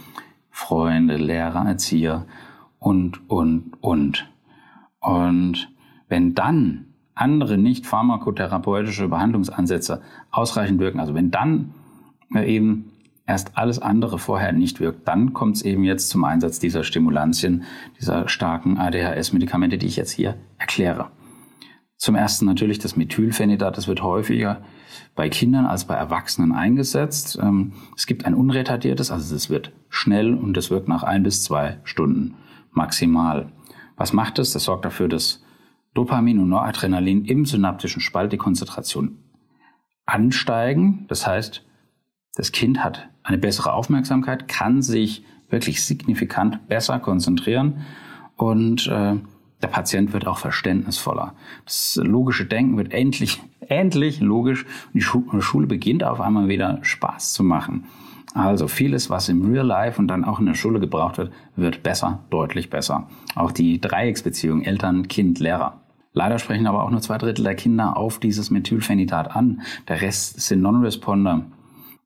Freunde, 0.52 1.16
Lehrer, 1.16 1.66
Erzieher 1.66 2.26
und, 2.88 3.29
und, 3.29 3.74
und. 3.82 4.32
Und 5.01 5.67
wenn 6.08 6.34
dann 6.34 6.86
andere 7.15 7.58
nicht 7.58 7.86
pharmakotherapeutische 7.86 9.10
Behandlungsansätze 9.10 10.01
ausreichend 10.32 10.79
wirken, 10.79 11.01
also 11.01 11.13
wenn 11.13 11.29
dann 11.29 11.74
eben 12.34 12.94
erst 13.25 13.58
alles 13.58 13.79
andere 13.79 14.17
vorher 14.20 14.53
nicht 14.53 14.79
wirkt, 14.79 15.06
dann 15.06 15.34
kommt 15.34 15.58
es 15.58 15.63
eben 15.63 15.84
jetzt 15.84 16.08
zum 16.08 16.24
Einsatz 16.24 16.60
dieser 16.60 16.86
Stimulantien, 16.86 17.63
dieser 18.00 18.29
starken 18.29 18.77
ADHS-Medikamente, 18.77 19.77
die 19.77 19.88
ich 19.88 19.98
jetzt 19.98 20.12
hier 20.12 20.38
erkläre. 20.58 21.12
Zum 21.98 22.15
ersten 22.15 22.46
natürlich 22.46 22.79
das 22.79 22.96
Methylphenidat, 22.96 23.75
das 23.75 23.89
wird 23.89 24.01
häufiger 24.01 24.62
bei 25.13 25.27
Kindern 25.27 25.65
als 25.65 25.84
bei 25.84 25.96
Erwachsenen 25.96 26.53
eingesetzt. 26.53 27.38
Ähm, 27.41 27.74
es 27.98 28.08
gibt 28.08 28.25
ein 28.25 28.34
unretardiertes, 28.34 29.12
also 29.12 29.36
es 29.36 29.50
wird 29.50 29.74
schnell 29.89 30.34
und 30.36 30.56
es 30.56 30.72
wirkt 30.72 30.88
nach 30.88 31.03
ein 31.03 31.24
bis 31.24 31.44
zwei 31.44 31.79
Stunden 31.84 32.36
maximal. 32.78 33.52
Was 33.98 34.14
macht 34.14 34.40
es? 34.40 34.54
Das 34.54 34.64
sorgt 34.64 34.86
dafür, 34.86 35.10
dass 35.10 35.44
Dopamin 35.94 36.40
und 36.40 36.50
Noradrenalin 36.50 37.26
im 37.26 37.46
synaptischen 37.46 38.02
Spalt 38.02 38.32
die 38.32 38.38
Konzentration 38.38 39.18
ansteigen. 40.06 41.06
Das 41.10 41.28
heißt, 41.28 41.66
das 42.36 42.52
Kind 42.52 42.84
hat 42.84 43.10
eine 43.24 43.38
bessere 43.38 43.74
Aufmerksamkeit, 43.74 44.48
kann 44.48 44.82
sich 44.82 45.26
wirklich 45.50 45.84
signifikant 45.84 46.68
besser 46.68 47.00
konzentrieren 47.00 47.86
und 48.36 48.88
äh, 48.88 49.16
der 49.62 49.68
Patient 49.68 50.14
wird 50.14 50.28
auch 50.28 50.38
verständnisvoller. 50.38 51.34
Das 51.66 52.00
logische 52.02 52.46
Denken 52.46 52.78
wird 52.78 52.94
endlich, 52.94 53.42
endlich 53.62 54.20
logisch 54.20 54.66
und 54.94 54.94
die 54.94 55.42
Schule 55.42 55.68
beginnt 55.68 56.04
auf 56.04 56.22
einmal 56.22 56.48
wieder 56.48 56.80
Spaß 56.84 57.34
zu 57.34 57.44
machen. 57.44 57.86
Also 58.34 58.68
vieles, 58.68 59.10
was 59.10 59.30
im 59.30 59.52
Real 59.52 59.66
Life 59.66 60.00
und 60.00 60.08
dann 60.08 60.26
auch 60.26 60.40
in 60.40 60.46
der 60.46 60.54
Schule 60.54 60.80
gebraucht 60.80 61.18
wird, 61.18 61.32
wird 61.56 61.84
besser, 61.84 62.20
deutlich 62.30 62.70
besser. 62.70 63.08
Auch 63.36 63.52
die 63.52 63.80
Dreiecksbeziehung 63.80 64.64
Eltern, 64.64 65.08
Kind, 65.08 65.40
Lehrer. 65.40 65.82
Leider 66.14 66.40
sprechen 66.40 66.68
aber 66.68 66.84
auch 66.84 66.90
nur 66.90 67.02
zwei 67.02 67.18
Drittel 67.18 67.44
der 67.44 67.56
Kinder 67.56 67.96
auf 67.96 68.20
dieses 68.20 68.50
Methylphenidat 68.50 69.36
an. 69.36 69.62
Der 69.88 70.02
Rest 70.02 70.42
sind 70.42 70.62
Non-Responder. 70.62 71.46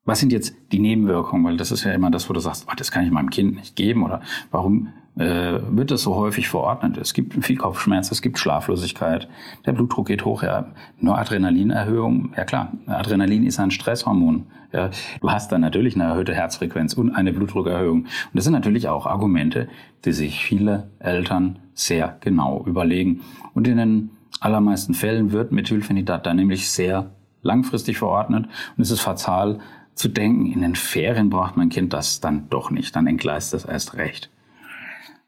Was 0.04 0.20
sind 0.20 0.32
jetzt 0.32 0.56
die 0.72 0.80
Nebenwirkungen? 0.80 1.46
Weil 1.46 1.58
das 1.58 1.72
ist 1.72 1.84
ja 1.84 1.92
immer 1.92 2.10
das, 2.10 2.30
wo 2.30 2.34
du 2.34 2.40
sagst, 2.40 2.66
oh, 2.70 2.74
das 2.76 2.92
kann 2.92 3.06
ich 3.06 3.12
meinem 3.12 3.30
Kind 3.30 3.56
nicht 3.56 3.76
geben 3.76 4.04
oder 4.04 4.22
warum 4.50 4.90
äh, 5.16 5.60
wird 5.70 5.92
das 5.92 6.02
so 6.02 6.16
häufig 6.16 6.50
verordnet? 6.50 6.98
Es 6.98 7.14
gibt 7.14 7.46
viel 7.46 7.58
Kopfschmerz, 7.58 8.12
es 8.12 8.22
gibt 8.22 8.40
Schlaflosigkeit, 8.40 9.28
der 9.66 9.74
Blutdruck 9.74 10.08
geht 10.08 10.26
hoch, 10.26 10.42
ja, 10.42 10.72
nur 11.00 11.18
Adrenalinerhöhung, 11.18 12.34
ja 12.36 12.46
klar, 12.46 12.72
Adrenalin 12.88 13.46
ist 13.46 13.60
ein 13.60 13.72
Stresshormon. 13.72 14.46
Ja, 14.74 14.90
du 15.20 15.30
hast 15.30 15.52
dann 15.52 15.60
natürlich 15.60 15.96
eine 15.96 16.06
erhöhte 16.06 16.34
Herzfrequenz 16.34 16.94
und 16.94 17.12
eine 17.12 17.34
Blutdruckerhöhung. 17.34 18.04
Und 18.04 18.10
das 18.34 18.46
sind 18.46 18.54
natürlich 18.54 18.88
auch 18.88 19.06
Argumente, 19.06 19.68
die 20.06 20.14
sich 20.14 20.46
viele 20.46 20.90
Eltern 21.00 21.60
sehr 21.74 22.18
genau 22.22 22.64
überlegen. 22.66 23.20
Und 23.54 23.68
in 23.68 23.76
den 23.76 24.12
allermeisten 24.40 24.94
Fällen 24.94 25.34
wird 25.34 25.52
Methylphenidat 25.52 26.26
dann 26.26 26.38
nämlich 26.38 26.72
sehr 26.72 27.12
langfristig 27.42 27.98
verordnet 27.98 28.46
und 28.78 28.82
es 28.82 28.92
ist 28.92 29.02
fatal, 29.02 29.60
zu 30.02 30.10
denken, 30.10 30.52
in 30.52 30.62
den 30.62 30.76
Ferien 30.76 31.30
braucht 31.30 31.56
mein 31.56 31.70
Kind 31.70 31.94
das 31.94 32.20
dann 32.20 32.50
doch 32.50 32.72
nicht, 32.72 32.96
dann 32.96 33.08
entgleist 33.08 33.54
das 33.54 33.66
erst 33.66 33.96
recht. 33.96 34.30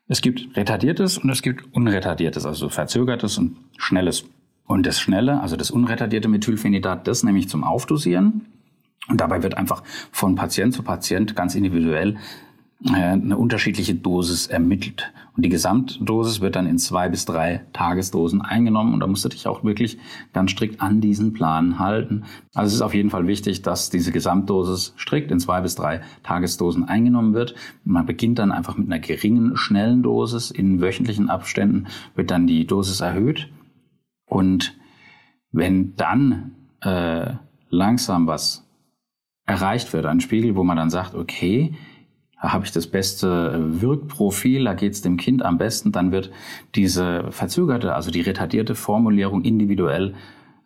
Es 0.07 0.21
gibt 0.21 0.57
retardiertes 0.57 1.17
und 1.17 1.29
es 1.29 1.41
gibt 1.41 1.73
unretardiertes, 1.73 2.45
also 2.45 2.69
verzögertes 2.69 3.37
und 3.37 3.55
schnelles. 3.77 4.25
Und 4.65 4.85
das 4.85 4.99
schnelle, 4.99 5.39
also 5.41 5.55
das 5.55 5.71
unretardierte 5.71 6.27
Methylphenidat, 6.27 7.07
das 7.07 7.23
nämlich 7.23 7.47
zum 7.49 7.63
Aufdosieren. 7.63 8.45
Und 9.07 9.21
dabei 9.21 9.43
wird 9.43 9.57
einfach 9.57 9.83
von 10.11 10.35
Patient 10.35 10.73
zu 10.73 10.83
Patient 10.83 11.35
ganz 11.35 11.55
individuell 11.55 12.17
eine 12.91 13.37
unterschiedliche 13.37 13.95
Dosis 13.95 14.47
ermittelt. 14.47 15.13
Und 15.35 15.43
die 15.45 15.49
Gesamtdosis 15.49 16.41
wird 16.41 16.55
dann 16.55 16.67
in 16.67 16.77
zwei 16.77 17.09
bis 17.09 17.25
drei 17.25 17.65
Tagesdosen 17.73 18.41
eingenommen. 18.41 18.93
Und 18.93 18.99
da 18.99 19.07
musst 19.07 19.23
du 19.25 19.29
dich 19.29 19.47
auch 19.47 19.63
wirklich 19.63 19.97
ganz 20.33 20.51
strikt 20.51 20.81
an 20.81 21.01
diesen 21.01 21.33
Plan 21.33 21.79
halten. 21.79 22.25
Also 22.53 22.67
es 22.67 22.73
ist 22.75 22.81
auf 22.81 22.93
jeden 22.93 23.09
Fall 23.09 23.25
wichtig, 23.25 23.61
dass 23.61 23.89
diese 23.89 24.11
Gesamtdosis 24.11 24.93
strikt 24.97 25.31
in 25.31 25.39
zwei 25.39 25.61
bis 25.61 25.75
drei 25.75 26.01
Tagesdosen 26.23 26.83
eingenommen 26.83 27.33
wird. 27.33 27.55
Man 27.83 28.05
beginnt 28.05 28.39
dann 28.39 28.51
einfach 28.51 28.77
mit 28.77 28.87
einer 28.87 28.99
geringen, 28.99 29.55
schnellen 29.55 30.03
Dosis. 30.03 30.51
In 30.51 30.81
wöchentlichen 30.81 31.29
Abständen 31.29 31.87
wird 32.15 32.31
dann 32.31 32.47
die 32.47 32.67
Dosis 32.67 32.99
erhöht. 32.99 33.49
Und 34.25 34.77
wenn 35.51 35.95
dann 35.95 36.55
äh, 36.81 37.33
langsam 37.69 38.27
was 38.27 38.67
erreicht 39.45 39.93
wird, 39.93 40.05
ein 40.05 40.21
Spiegel, 40.21 40.55
wo 40.55 40.63
man 40.63 40.77
dann 40.77 40.89
sagt, 40.89 41.15
okay, 41.15 41.73
habe 42.51 42.65
ich 42.65 42.71
das 42.71 42.87
beste 42.87 43.81
Wirkprofil, 43.81 44.65
da 44.65 44.73
geht 44.73 44.93
es 44.93 45.01
dem 45.01 45.17
Kind 45.17 45.43
am 45.43 45.57
besten, 45.57 45.91
dann 45.91 46.11
wird 46.11 46.31
diese 46.75 47.31
verzögerte, 47.31 47.95
also 47.95 48.11
die 48.11 48.21
retardierte 48.21 48.75
Formulierung 48.75 49.43
individuell 49.43 50.13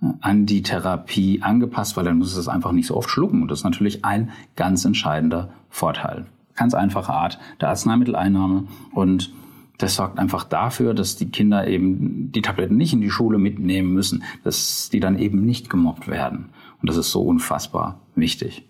äh, 0.02 0.08
an 0.22 0.46
die 0.46 0.64
Therapie 0.64 1.42
angepasst, 1.42 1.98
weil 1.98 2.06
dann 2.06 2.18
muss 2.18 2.36
es 2.36 2.48
einfach 2.48 2.72
nicht 2.72 2.88
so 2.88 2.96
oft 2.96 3.10
schlucken. 3.10 3.42
Und 3.42 3.52
das 3.52 3.60
ist 3.60 3.66
natürlich 3.66 4.06
ein 4.06 4.32
ganz 4.56 4.86
entscheidender 4.86 5.50
Vorteil. 5.70 6.26
Ganz 6.56 6.74
einfache 6.74 7.14
Art 7.14 7.40
der 7.62 7.70
Arzneimitteleinnahme 7.70 8.64
und 8.94 9.32
das 9.78 9.96
sorgt 9.96 10.18
einfach 10.18 10.44
dafür, 10.44 10.96
dass 10.96 11.18
die 11.18 11.30
Kinder 11.30 11.68
eben 11.68 12.32
die 12.32 12.42
Tabletten 12.42 12.78
nicht 12.78 12.94
in 12.94 13.02
die 13.02 13.12
Schule 13.12 13.38
mitnehmen 13.38 13.94
müssen, 13.94 14.24
dass 14.44 14.90
die 14.90 15.00
dann 15.00 15.20
eben 15.20 15.46
nicht 15.46 15.70
gemobbt 15.70 16.08
werden. 16.08 16.50
Und 16.82 16.90
das 16.90 16.98
ist 16.98 17.12
so 17.12 17.22
unfassbar 17.22 18.00
wichtig. 18.16 18.68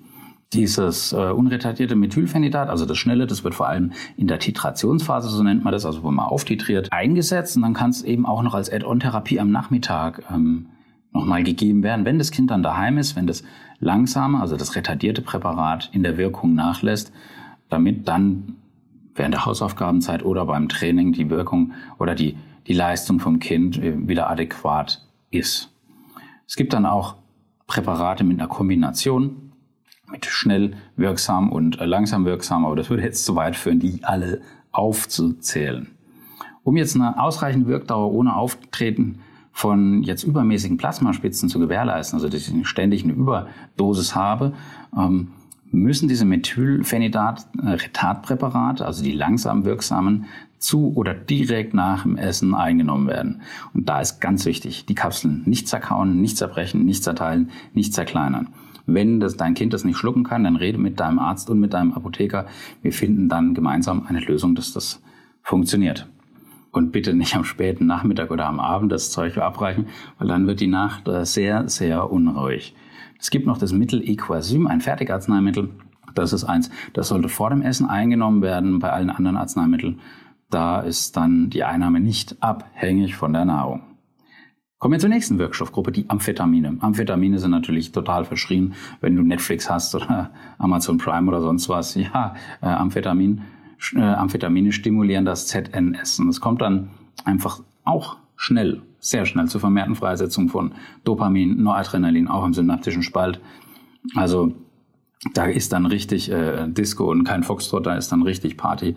Dieses 0.54 1.12
äh, 1.12 1.18
unretardierte 1.32 1.96
Methylphenidat, 1.96 2.70
also 2.70 2.86
das 2.86 2.98
schnelle, 2.98 3.28
das 3.28 3.44
wird 3.44 3.54
vor 3.54 3.68
allem 3.68 3.92
in 4.16 4.28
der 4.28 4.40
Titrationsphase, 4.40 5.28
so 5.28 5.44
nennt 5.44 5.64
man 5.66 5.74
das, 5.74 5.86
also 5.86 6.04
wo 6.04 6.12
man 6.12 6.26
auftitriert, 6.26 6.92
eingesetzt. 6.92 7.58
Und 7.58 7.64
dann 7.64 7.74
kann 7.74 7.90
es 7.90 8.02
eben 8.02 8.26
auch 8.26 8.42
noch 8.44 8.54
als 8.54 8.72
Add-on-Therapie 8.72 9.42
am 9.42 9.52
Nachmittag 9.52 10.24
ähm, 10.32 10.68
nochmal 11.12 11.44
gegeben 11.44 11.84
werden, 11.84 12.06
wenn 12.06 12.18
das 12.18 12.32
Kind 12.32 12.52
dann 12.52 12.64
daheim 12.64 12.98
ist, 12.98 13.16
wenn 13.16 13.28
das 13.28 13.44
langsame, 13.80 14.40
also 14.40 14.56
das 14.56 14.76
retardierte 14.76 15.22
Präparat 15.22 15.90
in 15.92 16.04
der 16.04 16.18
Wirkung 16.18 16.56
nachlässt, 16.56 17.12
damit 17.70 18.08
dann 18.08 18.56
während 19.16 19.34
der 19.34 19.46
Hausaufgabenzeit 19.46 20.24
oder 20.24 20.46
beim 20.46 20.70
Training 20.70 21.12
die 21.12 21.30
Wirkung 21.30 21.74
oder 22.00 22.16
die, 22.16 22.38
die 22.68 22.74
Leistung 22.74 23.20
vom 23.20 23.40
Kind 23.40 23.78
äh, 23.78 24.08
wieder 24.08 24.30
adäquat 24.30 25.06
ist. 25.30 25.74
Es 26.48 26.56
gibt 26.56 26.74
dann 26.74 26.86
auch 26.86 27.16
Präparate 27.66 28.24
mit 28.24 28.40
einer 28.40 28.48
Kombination 28.48 29.47
mit 30.12 30.26
schnell 30.26 30.72
wirksam 30.96 31.52
und 31.52 31.80
äh, 31.80 31.86
langsam 31.86 32.26
wirksam, 32.26 32.66
aber 32.66 32.76
das 32.76 32.90
würde 32.90 33.04
jetzt 33.04 33.24
zu 33.26 33.36
weit 33.36 33.56
führen, 33.56 33.80
die 33.80 34.04
alle 34.04 34.42
aufzuzählen. 34.72 35.92
Um 36.64 36.76
jetzt 36.78 36.96
eine 36.96 37.22
ausreichende 37.22 37.68
Wirkdauer 37.68 38.12
ohne 38.14 38.36
Auftreten 38.36 39.20
von 39.52 40.02
jetzt 40.04 40.24
übermäßigen 40.24 40.78
Plasmaspitzen 40.78 41.50
zu 41.50 41.60
gewährleisten, 41.60 42.16
also 42.18 42.30
dass 42.30 42.48
ich 42.48 42.68
ständig 42.68 43.04
eine 43.04 43.14
Überdosis 43.14 44.16
habe, 44.16 44.54
ähm, 44.96 45.30
müssen 45.72 46.08
diese 46.08 46.26
Methylphenidat-Retardpräparate, 46.26 48.86
also 48.86 49.04
die 49.04 49.12
langsam 49.12 49.66
wirksamen, 49.66 50.26
zu 50.60 50.94
oder 50.96 51.14
direkt 51.14 51.74
nach 51.74 52.04
dem 52.04 52.16
Essen 52.18 52.56
eingenommen 52.56 53.08
werden. 53.08 53.42
Und 53.74 53.90
da 53.90 54.00
ist 54.02 54.22
ganz 54.22 54.46
wichtig, 54.46 54.86
die 54.86 54.96
Kapseln 54.96 55.44
nicht 55.46 55.68
zerkauen, 55.68 56.22
nicht 56.22 56.38
zerbrechen, 56.38 56.86
nicht 56.86 57.04
zerteilen, 57.04 57.50
nicht 57.74 57.94
zerkleinern. 57.94 58.48
Wenn 58.88 59.20
das, 59.20 59.36
dein 59.36 59.54
Kind 59.54 59.74
das 59.74 59.84
nicht 59.84 59.98
schlucken 59.98 60.24
kann, 60.24 60.46
dann 60.46 60.56
rede 60.56 60.78
mit 60.78 61.00
deinem 61.00 61.20
Arzt 61.20 61.50
und 61.50 61.60
mit 61.60 61.74
deinem 61.74 61.94
Apotheker. 61.94 62.48
Wir 62.82 62.94
finden 62.94 63.28
dann 63.28 63.54
gemeinsam 63.54 64.08
eine 64.08 64.22
Lösung, 64.22 64.56
dass 64.56 64.72
das 64.72 65.04
funktioniert. 65.44 66.08
Und 66.72 66.92
bitte 66.92 67.14
nicht 67.14 67.36
am 67.36 67.44
späten 67.44 67.86
Nachmittag 67.86 68.32
oder 68.32 68.46
am 68.46 68.62
Abend 68.62 68.92
das 68.92 69.12
Zeug 69.12 69.38
abreichen, 69.38 69.88
weil 70.18 70.30
dann 70.30 70.48
wird 70.48 70.62
die 70.62 70.68
Nacht 70.68 71.08
äh, 71.08 71.26
sehr, 71.26 71.68
sehr 71.68 72.10
unruhig. 72.10 72.76
Es 73.20 73.30
gibt 73.30 73.46
noch 73.46 73.58
das 73.58 73.74
Mittel 73.74 74.08
Equasym, 74.08 74.68
ein 74.68 74.80
Fertigarzneimittel. 74.80 75.70
Das 76.16 76.32
ist 76.32 76.46
eins, 76.46 76.70
das 76.94 77.10
sollte 77.10 77.30
vor 77.30 77.50
dem 77.50 77.62
Essen 77.62 77.88
eingenommen 77.88 78.42
werden. 78.42 78.80
Bei 78.80 78.92
allen 78.92 79.10
anderen 79.10 79.38
Arzneimitteln, 79.38 80.00
da 80.50 80.80
ist 80.80 81.18
dann 81.18 81.50
die 81.50 81.64
Einnahme 81.64 82.00
nicht 82.00 82.42
abhängig 82.42 83.16
von 83.16 83.34
der 83.34 83.46
Nahrung. 83.46 83.82
Kommen 84.80 84.92
wir 84.92 85.00
zur 85.00 85.10
nächsten 85.10 85.40
Wirkstoffgruppe, 85.40 85.92
die 85.92 86.08
Amphetamine. 86.08 86.78
Amphetamine 86.82 87.40
sind 87.40 87.50
natürlich 87.50 87.92
total 87.92 88.26
verschrien, 88.26 88.76
wenn 89.02 89.16
du 89.16 89.24
Netflix 89.24 89.72
hast 89.72 89.96
oder 89.96 90.30
Amazon 90.60 91.00
Prime 91.00 91.28
oder 91.28 91.42
sonst 91.42 91.68
was. 91.68 91.96
Ja, 91.96 92.36
äh, 92.62 92.68
Amphetamin, 92.68 93.42
äh, 93.96 94.02
Amphetamine 94.02 94.72
stimulieren 94.72 95.26
das 95.26 95.48
ZNS. 95.48 96.20
Und 96.20 96.30
es 96.30 96.42
kommt 96.42 96.62
dann 96.62 96.92
einfach 97.26 97.62
auch 97.86 98.18
schnell, 98.36 98.84
sehr 99.00 99.26
schnell 99.26 99.48
zur 99.48 99.62
vermehrten 99.62 99.96
Freisetzung 99.96 100.48
von 100.48 100.74
Dopamin, 101.04 101.64
Noradrenalin, 101.64 102.28
auch 102.28 102.46
im 102.46 102.54
synaptischen 102.54 103.02
Spalt. 103.02 103.42
Also 104.14 104.54
da 105.34 105.46
ist 105.46 105.74
dann 105.74 105.88
richtig 105.88 106.32
äh, 106.32 106.68
Disco 106.68 107.10
und 107.10 107.24
kein 107.24 107.42
Foxtrot, 107.42 107.88
da 107.88 107.96
ist 107.96 108.12
dann 108.12 108.22
richtig 108.22 108.58
Party 108.58 108.96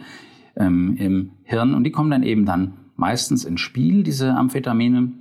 ähm, 0.57 0.95
im 0.99 1.31
Hirn. 1.45 1.73
Und 1.73 1.85
die 1.85 1.91
kommen 1.91 2.11
dann 2.11 2.23
eben 2.23 2.45
dann 2.45 2.75
meistens 2.97 3.47
ins 3.47 3.63
Spiel, 3.63 4.03
diese 4.03 4.35
Amphetamine 4.35 5.13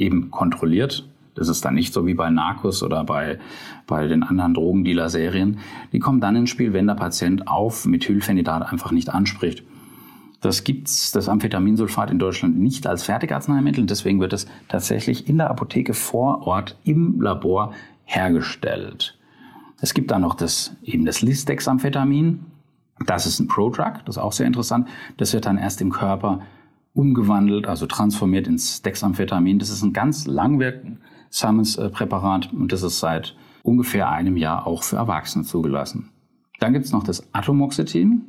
eben 0.00 0.30
kontrolliert. 0.30 1.08
Das 1.34 1.48
ist 1.48 1.64
dann 1.64 1.74
nicht 1.74 1.94
so 1.94 2.06
wie 2.06 2.14
bei 2.14 2.28
Narcos 2.28 2.82
oder 2.82 3.04
bei, 3.04 3.38
bei 3.86 4.08
den 4.08 4.22
anderen 4.22 4.54
Drogendealer-Serien. 4.54 5.58
Die 5.92 6.00
kommen 6.00 6.20
dann 6.20 6.36
ins 6.36 6.50
Spiel, 6.50 6.72
wenn 6.72 6.86
der 6.86 6.94
Patient 6.94 7.46
auf 7.46 7.86
Methylphenidat 7.86 8.62
einfach 8.70 8.90
nicht 8.90 9.10
anspricht. 9.10 9.62
Das 10.40 10.64
gibt's, 10.64 11.12
das 11.12 11.28
Amphetaminsulfat 11.28 12.10
in 12.10 12.18
Deutschland 12.18 12.58
nicht 12.58 12.86
als 12.86 13.04
Fertigarzneimittel. 13.04 13.84
Deswegen 13.84 14.20
wird 14.20 14.32
es 14.32 14.46
tatsächlich 14.68 15.28
in 15.28 15.36
der 15.38 15.50
Apotheke 15.50 15.94
vor 15.94 16.46
Ort 16.46 16.76
im 16.84 17.20
Labor 17.20 17.74
hergestellt. 18.04 19.18
Es 19.80 19.94
gibt 19.94 20.10
dann 20.10 20.22
noch 20.22 20.34
das, 20.34 20.76
eben 20.82 21.04
das 21.04 21.22
Listex-Amphetamin. 21.22 22.40
Das 23.06 23.26
ist 23.26 23.38
ein 23.40 23.48
Prodrug, 23.48 24.04
das 24.04 24.16
ist 24.16 24.22
auch 24.22 24.32
sehr 24.32 24.46
interessant. 24.46 24.88
Das 25.16 25.32
wird 25.32 25.46
dann 25.46 25.56
erst 25.56 25.80
im 25.80 25.90
Körper 25.90 26.42
umgewandelt, 26.92 27.66
also 27.66 27.86
transformiert 27.86 28.46
ins 28.46 28.82
Dexamphetamin. 28.82 29.58
Das 29.58 29.70
ist 29.70 29.82
ein 29.82 29.92
ganz 29.92 30.26
langwirksames 30.26 31.76
äh, 31.76 31.88
Präparat 31.88 32.52
und 32.52 32.72
das 32.72 32.82
ist 32.82 33.00
seit 33.00 33.36
ungefähr 33.62 34.10
einem 34.10 34.36
Jahr 34.36 34.66
auch 34.66 34.82
für 34.82 34.96
Erwachsene 34.96 35.44
zugelassen. 35.44 36.10
Dann 36.58 36.72
gibt 36.72 36.84
es 36.84 36.92
noch 36.92 37.04
das 37.04 37.32
Atomoxetin. 37.32 38.28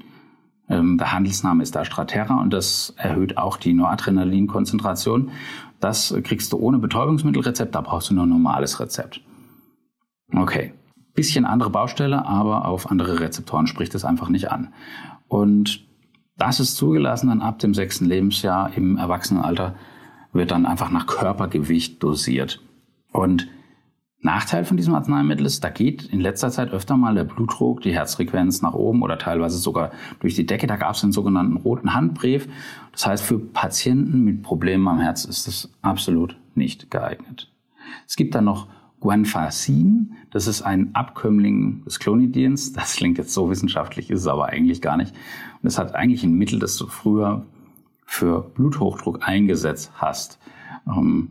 Ähm, 0.70 0.98
der 0.98 1.12
Handelsname 1.12 1.64
ist 1.64 1.76
da 1.76 1.86
Straterra 1.86 2.40
und 2.42 2.54
das 2.54 2.94
erhöht 2.98 3.38
auch 3.38 3.58
die 3.58 3.74
Noradrenalinkonzentration. 3.74 5.32
Das 5.80 6.16
kriegst 6.24 6.54
du 6.54 6.58
ohne 6.58 6.78
Betäubungsmittelrezept, 6.78 7.74
da 7.74 7.82
brauchst 7.82 8.10
du 8.10 8.14
nur 8.14 8.26
ein 8.26 8.30
normales 8.30 8.80
Rezept. 8.80 9.22
Okay, 10.34 10.74
bisschen 11.14 11.46
andere 11.46 11.72
Baustelle, 11.72 12.26
aber 12.26 12.66
auf 12.66 12.90
andere 12.90 13.20
Rezeptoren 13.20 13.68
spricht 13.68 13.96
es 13.96 14.06
einfach 14.06 14.30
nicht 14.30 14.52
an. 14.52 14.74
Und 15.28 15.86
das 16.38 16.60
ist 16.60 16.76
zugelassen 16.76 17.30
dann 17.30 17.42
ab 17.42 17.60
dem 17.60 17.74
sechsten 17.74 18.06
Lebensjahr 18.06 18.76
im 18.76 18.98
Erwachsenenalter 18.98 19.76
wird 20.34 20.52
dann 20.52 20.66
einfach 20.66 20.92
nach 20.92 21.08
Körpergewicht 21.08 22.02
dosiert. 22.02 22.62
Und 23.12 23.48
Nachteil 24.24 24.66
von 24.66 24.78
diesem 24.78 24.94
Arzneimittel 24.94 25.46
ist, 25.46 25.64
da 25.64 25.70
geht 25.70 26.04
in 26.04 26.20
letzter 26.20 26.52
Zeit 26.52 26.70
öfter 26.70 26.96
mal 26.96 27.16
der 27.16 27.24
Blutdruck, 27.24 27.82
die 27.82 27.94
Herzfrequenz 27.94 28.62
nach 28.62 28.74
oben 28.74 29.02
oder 29.02 29.18
teilweise 29.18 29.58
sogar 29.58 29.92
durch 30.20 30.36
die 30.36 30.46
Decke. 30.46 30.68
Da 30.68 30.76
gab 30.76 30.94
es 30.94 31.02
den 31.02 31.12
sogenannten 31.12 31.58
roten 31.58 31.96
Handbrief. 31.96 32.48
Das 32.92 33.08
heißt, 33.08 33.24
für 33.24 33.40
Patienten 33.40 34.24
mit 34.24 34.44
Problemen 34.44 34.88
am 34.88 35.00
Herz 35.00 35.26
ist 35.26 35.48
das 35.48 35.74
absolut 35.82 36.38
nicht 36.54 36.92
geeignet. 36.92 37.52
Es 38.08 38.16
gibt 38.16 38.36
dann 38.36 38.46
noch 38.46 38.68
Guanfacin. 39.02 40.14
Das 40.32 40.48
ist 40.48 40.62
ein 40.62 40.96
Abkömmling 40.96 41.84
des 41.84 42.00
Clonidins. 42.00 42.72
Das 42.82 42.96
klingt 42.96 43.18
jetzt 43.18 43.34
so 43.34 43.50
wissenschaftlich, 43.50 44.10
ist 44.10 44.22
es 44.22 44.28
aber 44.28 44.48
eigentlich 44.48 44.82
gar 44.82 44.96
nicht. 44.96 45.14
Und 45.62 45.68
es 45.68 45.78
hat 45.78 45.94
eigentlich 45.94 46.24
ein 46.24 46.36
Mittel, 46.36 46.60
das 46.60 46.78
du 46.78 46.88
früher 46.88 47.46
für 48.06 48.42
Bluthochdruck 48.42 49.28
eingesetzt 49.28 49.92
hast. 49.96 50.40
Ähm, 50.88 51.30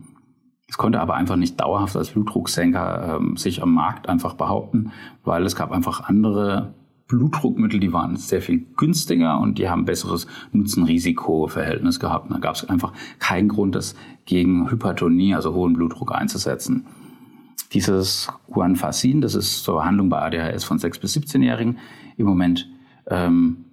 es 0.67 0.77
konnte 0.77 1.01
aber 1.01 1.15
einfach 1.15 1.35
nicht 1.35 1.59
dauerhaft 1.59 1.97
als 1.97 2.11
Blutdrucksenker 2.11 3.17
ähm, 3.17 3.35
sich 3.35 3.61
am 3.61 3.73
Markt 3.73 4.07
einfach 4.07 4.35
behaupten, 4.35 4.91
weil 5.25 5.45
es 5.45 5.55
gab 5.55 5.71
einfach 5.71 6.07
andere 6.07 6.73
Blutdruckmittel, 7.07 7.79
die 7.81 7.91
waren 7.91 8.15
sehr 8.15 8.41
viel 8.41 8.65
günstiger 8.77 9.37
und 9.37 9.57
die 9.57 9.69
haben 9.69 9.83
besseres 9.83 10.27
Nutzen-Risiko-Verhältnis 10.53 11.99
gehabt. 11.99 12.29
Und 12.29 12.35
da 12.35 12.39
gab 12.39 12.55
es 12.55 12.69
einfach 12.69 12.93
keinen 13.19 13.49
Grund, 13.49 13.75
das 13.75 13.95
gegen 14.25 14.71
Hypertonie, 14.71 15.35
also 15.35 15.53
hohen 15.53 15.73
Blutdruck 15.73 16.13
einzusetzen. 16.13 16.85
Dieses 17.73 18.29
Guanfacin, 18.47 19.21
das 19.21 19.35
ist 19.35 19.63
zur 19.63 19.75
Behandlung 19.75 20.09
bei 20.09 20.21
ADHS 20.21 20.63
von 20.63 20.77
6- 20.77 20.99
bis 20.99 21.15
17-Jährigen 21.15 21.77
im 22.17 22.25
Moment 22.25 22.69
ähm, 23.07 23.65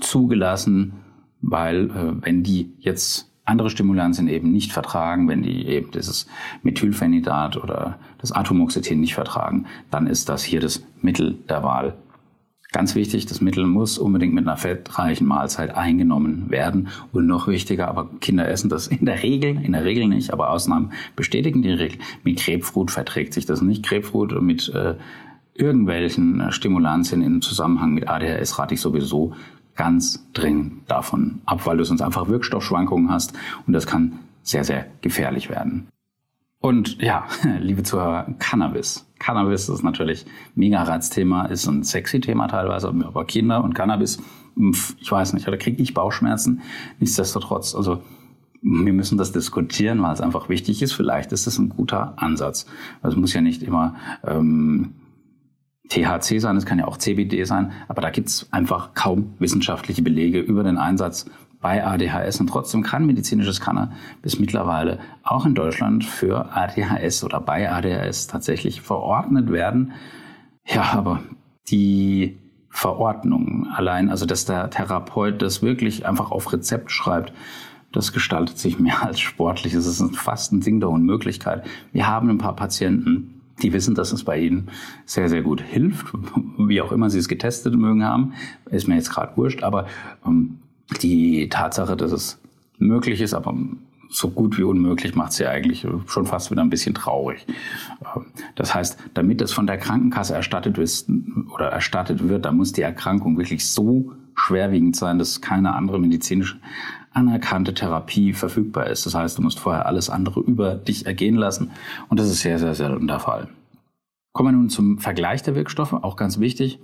zugelassen, 0.00 0.92
weil 1.40 1.90
äh, 1.90 2.24
wenn 2.24 2.42
die 2.42 2.72
jetzt 2.78 3.30
andere 3.44 3.70
Stimulantien 3.70 4.28
eben 4.28 4.50
nicht 4.50 4.72
vertragen, 4.72 5.28
wenn 5.28 5.42
die 5.42 5.66
eben 5.66 5.90
dieses 5.92 6.26
Methylphenidat 6.62 7.56
oder 7.56 7.98
das 8.18 8.32
Atomoxetin 8.32 9.00
nicht 9.00 9.14
vertragen, 9.14 9.66
dann 9.90 10.06
ist 10.06 10.28
das 10.28 10.42
hier 10.42 10.60
das 10.60 10.84
Mittel 11.00 11.34
der 11.48 11.62
Wahl. 11.62 11.96
Ganz 12.72 12.94
wichtig, 12.94 13.26
das 13.26 13.40
Mittel 13.40 13.66
muss 13.66 13.96
unbedingt 13.96 14.34
mit 14.34 14.46
einer 14.46 14.56
fettreichen 14.56 15.26
Mahlzeit 15.26 15.74
eingenommen 15.74 16.50
werden. 16.50 16.88
Und 17.12 17.26
noch 17.26 17.48
wichtiger, 17.48 17.88
aber 17.88 18.10
Kinder 18.20 18.48
essen 18.48 18.68
das 18.68 18.88
in 18.88 19.06
der 19.06 19.22
Regel, 19.22 19.62
in 19.62 19.72
der 19.72 19.84
Regel 19.84 20.08
nicht, 20.08 20.32
aber 20.32 20.50
Ausnahmen 20.50 20.92
bestätigen 21.14 21.62
die 21.62 21.70
Regel. 21.70 21.98
Mit 22.24 22.44
Grapefruit 22.44 22.90
verträgt 22.90 23.34
sich 23.34 23.46
das 23.46 23.62
nicht. 23.62 23.86
Grapefruit 23.86 24.40
mit 24.42 24.68
äh, 24.74 24.96
irgendwelchen 25.54 26.52
Stimulantien 26.52 27.22
im 27.22 27.40
Zusammenhang 27.40 27.94
mit 27.94 28.08
ADHS 28.08 28.58
rate 28.58 28.74
ich 28.74 28.80
sowieso 28.80 29.34
ganz 29.74 30.26
dringend 30.32 30.90
davon 30.90 31.40
ab, 31.46 31.66
weil 31.66 31.76
du 31.76 31.84
sonst 31.84 32.02
einfach 32.02 32.28
Wirkstoffschwankungen 32.28 33.10
hast 33.10 33.34
und 33.66 33.72
das 33.72 33.86
kann 33.86 34.18
sehr, 34.42 34.64
sehr 34.64 34.86
gefährlich 35.02 35.50
werden. 35.50 35.88
Und 36.60 37.00
ja, 37.02 37.26
liebe 37.60 37.82
Zuhörer, 37.82 38.34
Cannabis. 38.38 39.06
Cannabis 39.18 39.68
ist 39.68 39.82
natürlich 39.82 40.26
mega 40.54 40.82
Reizthema, 40.82 41.46
ist 41.46 41.66
ein 41.66 41.84
sexy 41.84 42.20
Thema 42.20 42.48
teilweise, 42.48 42.88
aber 42.88 43.24
Kinder 43.24 43.64
und 43.64 43.74
Cannabis, 43.74 44.22
ich 45.00 45.10
weiß 45.10 45.32
nicht, 45.32 45.46
da 45.46 45.56
kriege 45.56 45.82
ich 45.82 45.94
Bauchschmerzen. 45.94 46.62
Nichtsdestotrotz, 46.98 47.74
also 47.74 48.02
wir 48.62 48.92
müssen 48.92 49.16
das 49.16 49.32
diskutieren, 49.32 50.02
weil 50.02 50.12
es 50.12 50.20
einfach 50.20 50.48
wichtig 50.48 50.82
ist. 50.82 50.92
Vielleicht 50.92 51.32
ist 51.32 51.46
es 51.46 51.58
ein 51.58 51.68
guter 51.68 52.14
Ansatz. 52.16 52.66
Also 53.00 53.16
es 53.16 53.20
muss 53.20 53.32
ja 53.32 53.40
nicht 53.40 53.62
immer 53.62 53.94
ähm, 54.24 54.94
THC 55.88 56.40
sein, 56.40 56.56
es 56.56 56.66
kann 56.66 56.78
ja 56.78 56.86
auch 56.86 56.96
CBD 56.96 57.44
sein, 57.44 57.72
aber 57.86 58.02
da 58.02 58.10
gibt 58.10 58.28
es 58.28 58.52
einfach 58.52 58.94
kaum 58.94 59.34
wissenschaftliche 59.38 60.02
Belege 60.02 60.40
über 60.40 60.64
den 60.64 60.78
Einsatz 60.78 61.26
bei 61.60 61.84
ADHS 61.84 62.40
und 62.40 62.48
trotzdem 62.48 62.82
kann 62.82 63.06
medizinisches 63.06 63.60
Cannabis 63.60 64.38
mittlerweile 64.38 64.98
auch 65.22 65.46
in 65.46 65.54
Deutschland 65.54 66.04
für 66.04 66.54
ADHS 66.54 67.24
oder 67.24 67.40
bei 67.40 67.70
ADHS 67.70 68.26
tatsächlich 68.26 68.80
verordnet 68.80 69.50
werden. 69.50 69.92
Ja, 70.64 70.92
aber 70.92 71.22
die 71.68 72.38
Verordnung 72.68 73.68
allein, 73.74 74.10
also 74.10 74.26
dass 74.26 74.44
der 74.44 74.70
Therapeut 74.70 75.40
das 75.40 75.62
wirklich 75.62 76.06
einfach 76.06 76.30
auf 76.30 76.52
Rezept 76.52 76.90
schreibt, 76.90 77.32
das 77.92 78.12
gestaltet 78.12 78.58
sich 78.58 78.78
mehr 78.78 79.02
als 79.02 79.20
sportlich. 79.20 79.72
Es 79.72 79.86
ist 79.86 80.16
fast 80.16 80.52
ein 80.52 80.60
Ding 80.60 80.80
der 80.80 80.90
Unmöglichkeit. 80.90 81.64
Wir 81.92 82.06
haben 82.06 82.28
ein 82.28 82.38
paar 82.38 82.54
Patienten, 82.54 83.40
die 83.62 83.72
wissen, 83.72 83.94
dass 83.94 84.12
es 84.12 84.24
bei 84.24 84.38
ihnen 84.38 84.68
sehr, 85.06 85.30
sehr 85.30 85.42
gut 85.42 85.62
hilft, 85.62 86.06
wie 86.58 86.82
auch 86.82 86.92
immer 86.92 87.08
sie 87.08 87.18
es 87.18 87.28
getestet 87.28 87.74
mögen 87.74 88.04
haben, 88.04 88.34
ist 88.70 88.86
mir 88.86 88.96
jetzt 88.96 89.10
gerade 89.10 89.36
wurscht, 89.36 89.62
aber 89.62 89.86
ähm, 90.26 90.58
die 91.02 91.48
Tatsache, 91.48 91.96
dass 91.96 92.12
es 92.12 92.38
möglich 92.78 93.20
ist, 93.20 93.34
aber 93.34 93.54
so 94.08 94.30
gut 94.30 94.56
wie 94.56 94.62
unmöglich 94.62 95.14
macht 95.14 95.32
sie 95.32 95.46
eigentlich 95.46 95.86
schon 96.06 96.26
fast 96.26 96.50
wieder 96.50 96.62
ein 96.62 96.70
bisschen 96.70 96.94
traurig. 96.94 97.46
Das 98.54 98.74
heißt, 98.74 98.98
damit 99.14 99.40
das 99.40 99.52
von 99.52 99.66
der 99.66 99.78
Krankenkasse 99.78 100.34
erstattet 100.34 100.78
ist 100.78 101.10
oder 101.52 101.66
erstattet 101.66 102.28
wird, 102.28 102.44
da 102.44 102.52
muss 102.52 102.72
die 102.72 102.82
Erkrankung 102.82 103.36
wirklich 103.36 103.68
so 103.68 104.12
schwerwiegend 104.34 104.96
sein, 104.96 105.18
dass 105.18 105.40
keine 105.40 105.74
andere 105.74 105.98
medizinische 105.98 106.58
anerkannte 107.12 107.72
Therapie 107.72 108.34
verfügbar 108.34 108.88
ist. 108.88 109.06
Das 109.06 109.14
heißt, 109.14 109.38
du 109.38 109.42
musst 109.42 109.58
vorher 109.58 109.86
alles 109.86 110.10
andere 110.10 110.40
über 110.40 110.74
dich 110.74 111.06
ergehen 111.06 111.36
lassen 111.36 111.70
und 112.08 112.20
das 112.20 112.28
ist 112.28 112.40
sehr, 112.40 112.58
sehr 112.58 112.74
selten 112.74 113.06
der 113.06 113.20
Fall. 113.20 113.48
Kommen 114.32 114.54
wir 114.54 114.58
nun 114.58 114.68
zum 114.68 114.98
Vergleich 114.98 115.42
der 115.42 115.54
Wirkstoffe, 115.54 115.94
auch 115.94 116.16
ganz 116.16 116.38
wichtig. 116.38 116.78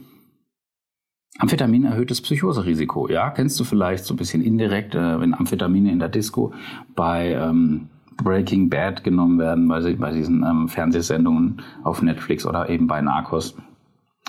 Amphetamin 1.38 1.84
erhöht 1.84 2.10
das 2.10 2.20
Psychoserisiko. 2.20 3.08
Ja, 3.08 3.30
kennst 3.30 3.58
du 3.58 3.64
vielleicht 3.64 4.04
so 4.04 4.14
ein 4.14 4.16
bisschen 4.16 4.42
indirekt, 4.42 4.94
äh, 4.94 5.20
wenn 5.20 5.34
Amphetamine 5.34 5.90
in 5.90 5.98
der 5.98 6.08
Disco 6.08 6.52
bei 6.94 7.32
ähm, 7.32 7.88
Breaking 8.16 8.68
Bad 8.68 9.02
genommen 9.02 9.38
werden, 9.38 9.68
bei, 9.68 9.94
bei 9.94 10.12
diesen 10.12 10.44
ähm, 10.44 10.68
Fernsehsendungen 10.68 11.62
auf 11.82 12.02
Netflix 12.02 12.46
oder 12.46 12.68
eben 12.68 12.86
bei 12.86 13.00
Narcos. 13.00 13.56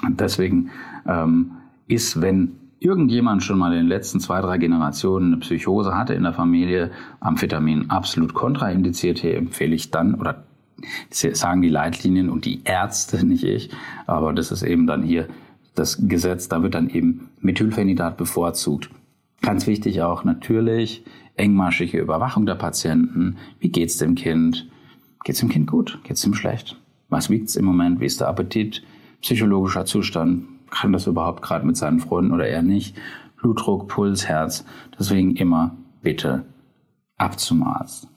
deswegen 0.08 0.72
ähm, 1.06 1.52
ist, 1.88 2.22
wenn 2.22 2.56
irgendjemand 2.80 3.44
schon 3.44 3.60
mal 3.60 3.72
in 3.72 3.80
den 3.80 3.88
letzten 3.88 4.20
zwei, 4.20 4.42
drei 4.42 4.58
Generationen 4.58 5.34
eine 5.34 5.38
Psychose 5.38 5.96
hatte 5.96 6.14
in 6.14 6.24
der 6.24 6.34
Familie, 6.34 6.92
Amphetamin 7.20 7.90
absolut 7.90 8.34
kontraindiziert. 8.34 9.20
Hier 9.20 9.38
empfehle 9.38 9.76
ich 9.76 9.92
dann, 9.92 10.16
oder 10.16 10.44
sagen 11.10 11.62
die 11.62 11.70
Leitlinien 11.70 12.30
und 12.30 12.46
die 12.46 12.62
Ärzte, 12.64 13.26
nicht 13.26 13.44
ich, 13.44 13.70
aber 14.06 14.34
das 14.34 14.52
ist 14.52 14.64
eben 14.64 14.88
dann 14.88 15.04
hier 15.04 15.28
das 15.76 16.08
Gesetz, 16.08 16.48
da 16.48 16.62
wird 16.64 16.76
dann 16.76 16.90
eben 16.90 17.30
Methylphenidat 17.40 18.18
bevorzugt. 18.18 18.90
Ganz 19.42 19.68
wichtig 19.68 20.02
auch 20.02 20.24
natürlich 20.24 21.04
engmaschige 21.36 22.00
Überwachung 22.00 22.46
der 22.46 22.56
Patienten. 22.56 23.38
Wie 23.60 23.70
geht's 23.70 23.98
dem 23.98 24.16
Kind? 24.16 24.70
Geht's 25.24 25.40
dem 25.40 25.50
Kind 25.50 25.68
gut? 25.68 26.00
Geht's 26.04 26.22
dem 26.22 26.34
schlecht? 26.34 26.80
Was 27.10 27.30
wiegt's 27.30 27.56
im 27.56 27.66
Moment? 27.66 28.00
Wie 28.00 28.06
ist 28.06 28.22
der 28.22 28.28
Appetit? 28.28 28.84
Psychologischer 29.22 29.86
Zustand? 29.86 30.46
kann 30.74 30.92
das 30.92 31.08
überhaupt 31.08 31.44
gerade 31.44 31.66
mit 31.66 31.78
seinen 31.78 32.00
Freunden 32.00 32.32
oder 32.32 32.48
eher 32.48 32.64
nicht. 32.64 32.98
Blutdruck, 33.38 33.88
Puls, 33.88 34.28
Herz. 34.28 34.66
Deswegen 34.98 35.36
immer 35.36 35.78
bitte 36.02 36.46
ab 37.18 37.40
zum 37.40 37.64
Arzt. 37.64 38.08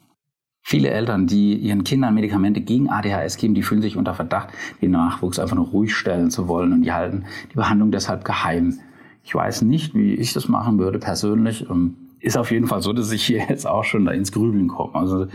Viele 0.69 0.91
Eltern, 0.91 1.29
die 1.29 1.55
ihren 1.55 1.85
Kindern 1.85 2.13
Medikamente 2.15 2.61
gegen 2.61 2.91
ADHS 2.91 3.37
geben, 3.37 3.55
die 3.55 3.63
fühlen 3.63 3.83
sich 3.83 3.97
unter 3.97 4.15
Verdacht, 4.15 4.49
den 4.83 4.91
Nachwuchs 4.91 5.39
einfach 5.39 5.55
nur 5.55 5.69
ruhig 5.69 5.95
stellen 5.95 6.29
zu 6.29 6.49
wollen 6.49 6.73
und 6.73 6.83
die 6.83 6.91
halten 6.91 7.23
die 7.53 7.55
Behandlung 7.55 7.93
deshalb 7.93 8.25
geheim. 8.25 8.81
Ich 9.23 9.33
weiß 9.33 9.63
nicht, 9.63 9.95
wie 9.95 10.15
ich 10.15 10.33
das 10.33 10.49
machen 10.49 10.81
würde 10.81 10.99
persönlich. 10.99 11.71
Ähm, 11.71 11.95
ist 12.19 12.37
auf 12.37 12.51
jeden 12.51 12.67
Fall 12.67 12.83
so, 12.83 12.93
dass 12.93 13.13
ich 13.13 13.25
hier 13.25 13.47
jetzt 13.49 13.65
auch 13.65 13.85
schon 13.85 14.07
da 14.07 14.11
ins 14.11 14.33
Grübeln 14.33 14.67
komme. 14.67 14.97
Also 14.97 15.29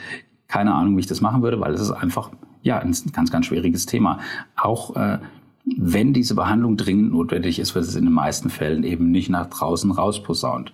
keine 0.50 0.74
Ahnung, 0.74 0.98
wie 0.98 1.00
ich 1.00 1.08
das 1.08 1.22
machen 1.22 1.42
würde, 1.42 1.62
weil 1.62 1.74
es 1.74 1.80
ist 1.80 1.92
einfach 1.92 2.32
ja 2.62 2.80
ein 2.80 2.94
ganz, 3.14 3.32
ganz 3.32 3.46
schwieriges 3.46 3.86
Thema. 3.86 4.20
Auch 4.58 4.98
äh, 4.98 5.20
wenn 5.64 6.12
diese 6.12 6.36
Behandlung 6.36 6.76
dringend 6.76 7.14
notwendig 7.14 7.58
ist, 7.58 7.74
wird 7.74 7.86
es 7.86 7.96
in 7.96 8.04
den 8.04 8.14
meisten 8.14 8.50
Fällen 8.50 8.84
eben 8.84 9.12
nicht 9.12 9.30
nach 9.30 9.48
draußen 9.48 9.92
rausposaunt. 9.92 10.74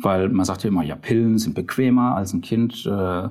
Weil 0.00 0.28
man 0.28 0.44
sagt 0.44 0.64
ja 0.64 0.68
immer, 0.68 0.82
ja, 0.82 0.96
Pillen 0.96 1.38
sind 1.38 1.54
bequemer 1.54 2.16
als 2.16 2.32
ein 2.32 2.40
Kind 2.40 2.84
äh, 2.86 3.28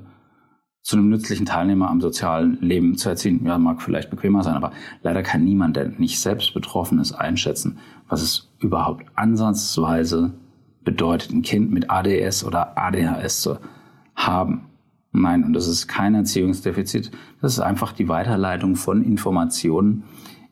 zu 0.83 0.97
einem 0.97 1.09
nützlichen 1.09 1.45
Teilnehmer 1.45 1.89
am 1.89 2.01
sozialen 2.01 2.57
Leben 2.61 2.97
zu 2.97 3.09
erziehen. 3.09 3.45
Ja, 3.45 3.57
mag 3.57 3.81
vielleicht 3.81 4.09
bequemer 4.09 4.43
sein, 4.43 4.55
aber 4.55 4.71
leider 5.01 5.23
kann 5.23 5.43
niemand, 5.43 5.77
der 5.77 5.87
nicht 5.97 6.19
selbst 6.19 6.53
betroffen 6.53 6.99
ist, 6.99 7.13
einschätzen, 7.13 7.79
was 8.07 8.21
es 8.21 8.51
überhaupt 8.59 9.05
ansatzweise 9.15 10.33
bedeutet, 10.83 11.31
ein 11.31 11.41
Kind 11.41 11.71
mit 11.71 11.89
ADS 11.89 12.43
oder 12.43 12.77
ADHS 12.77 13.41
zu 13.41 13.57
haben. 14.15 14.65
Nein, 15.13 15.43
und 15.43 15.53
das 15.53 15.67
ist 15.67 15.87
kein 15.87 16.15
Erziehungsdefizit, 16.15 17.11
das 17.41 17.53
ist 17.53 17.59
einfach 17.59 17.93
die 17.93 18.09
Weiterleitung 18.09 18.75
von 18.75 19.03
Informationen 19.03 20.03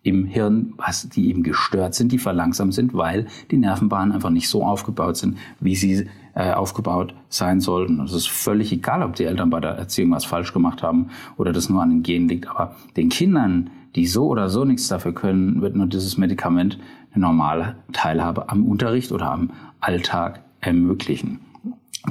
im 0.03 0.25
Hirn, 0.25 0.73
was 0.77 1.09
die 1.09 1.29
eben 1.29 1.43
gestört 1.43 1.93
sind, 1.93 2.11
die 2.11 2.17
verlangsamt 2.17 2.73
sind, 2.73 2.93
weil 2.93 3.27
die 3.51 3.57
Nervenbahnen 3.57 4.11
einfach 4.11 4.31
nicht 4.31 4.49
so 4.49 4.63
aufgebaut 4.63 5.17
sind, 5.17 5.37
wie 5.59 5.75
sie 5.75 6.07
äh, 6.33 6.53
aufgebaut 6.53 7.13
sein 7.29 7.59
sollten. 7.59 7.99
Und 7.99 8.05
es 8.05 8.13
ist 8.13 8.29
völlig 8.29 8.71
egal, 8.71 9.03
ob 9.03 9.15
die 9.15 9.25
Eltern 9.25 9.49
bei 9.51 9.59
der 9.59 9.71
Erziehung 9.71 10.11
was 10.11 10.25
falsch 10.25 10.53
gemacht 10.53 10.81
haben 10.81 11.09
oder 11.37 11.51
das 11.51 11.69
nur 11.69 11.81
an 11.81 11.89
den 11.89 12.03
Genen 12.03 12.27
liegt. 12.27 12.49
Aber 12.49 12.75
den 12.97 13.09
Kindern, 13.09 13.69
die 13.95 14.07
so 14.07 14.27
oder 14.27 14.49
so 14.49 14.65
nichts 14.65 14.87
dafür 14.87 15.13
können, 15.13 15.61
wird 15.61 15.75
nur 15.75 15.85
dieses 15.85 16.17
Medikament 16.17 16.79
eine 17.13 17.21
normale 17.21 17.75
Teilhabe 17.93 18.49
am 18.49 18.65
Unterricht 18.65 19.11
oder 19.11 19.31
am 19.31 19.51
Alltag 19.81 20.41
ermöglichen. 20.61 21.39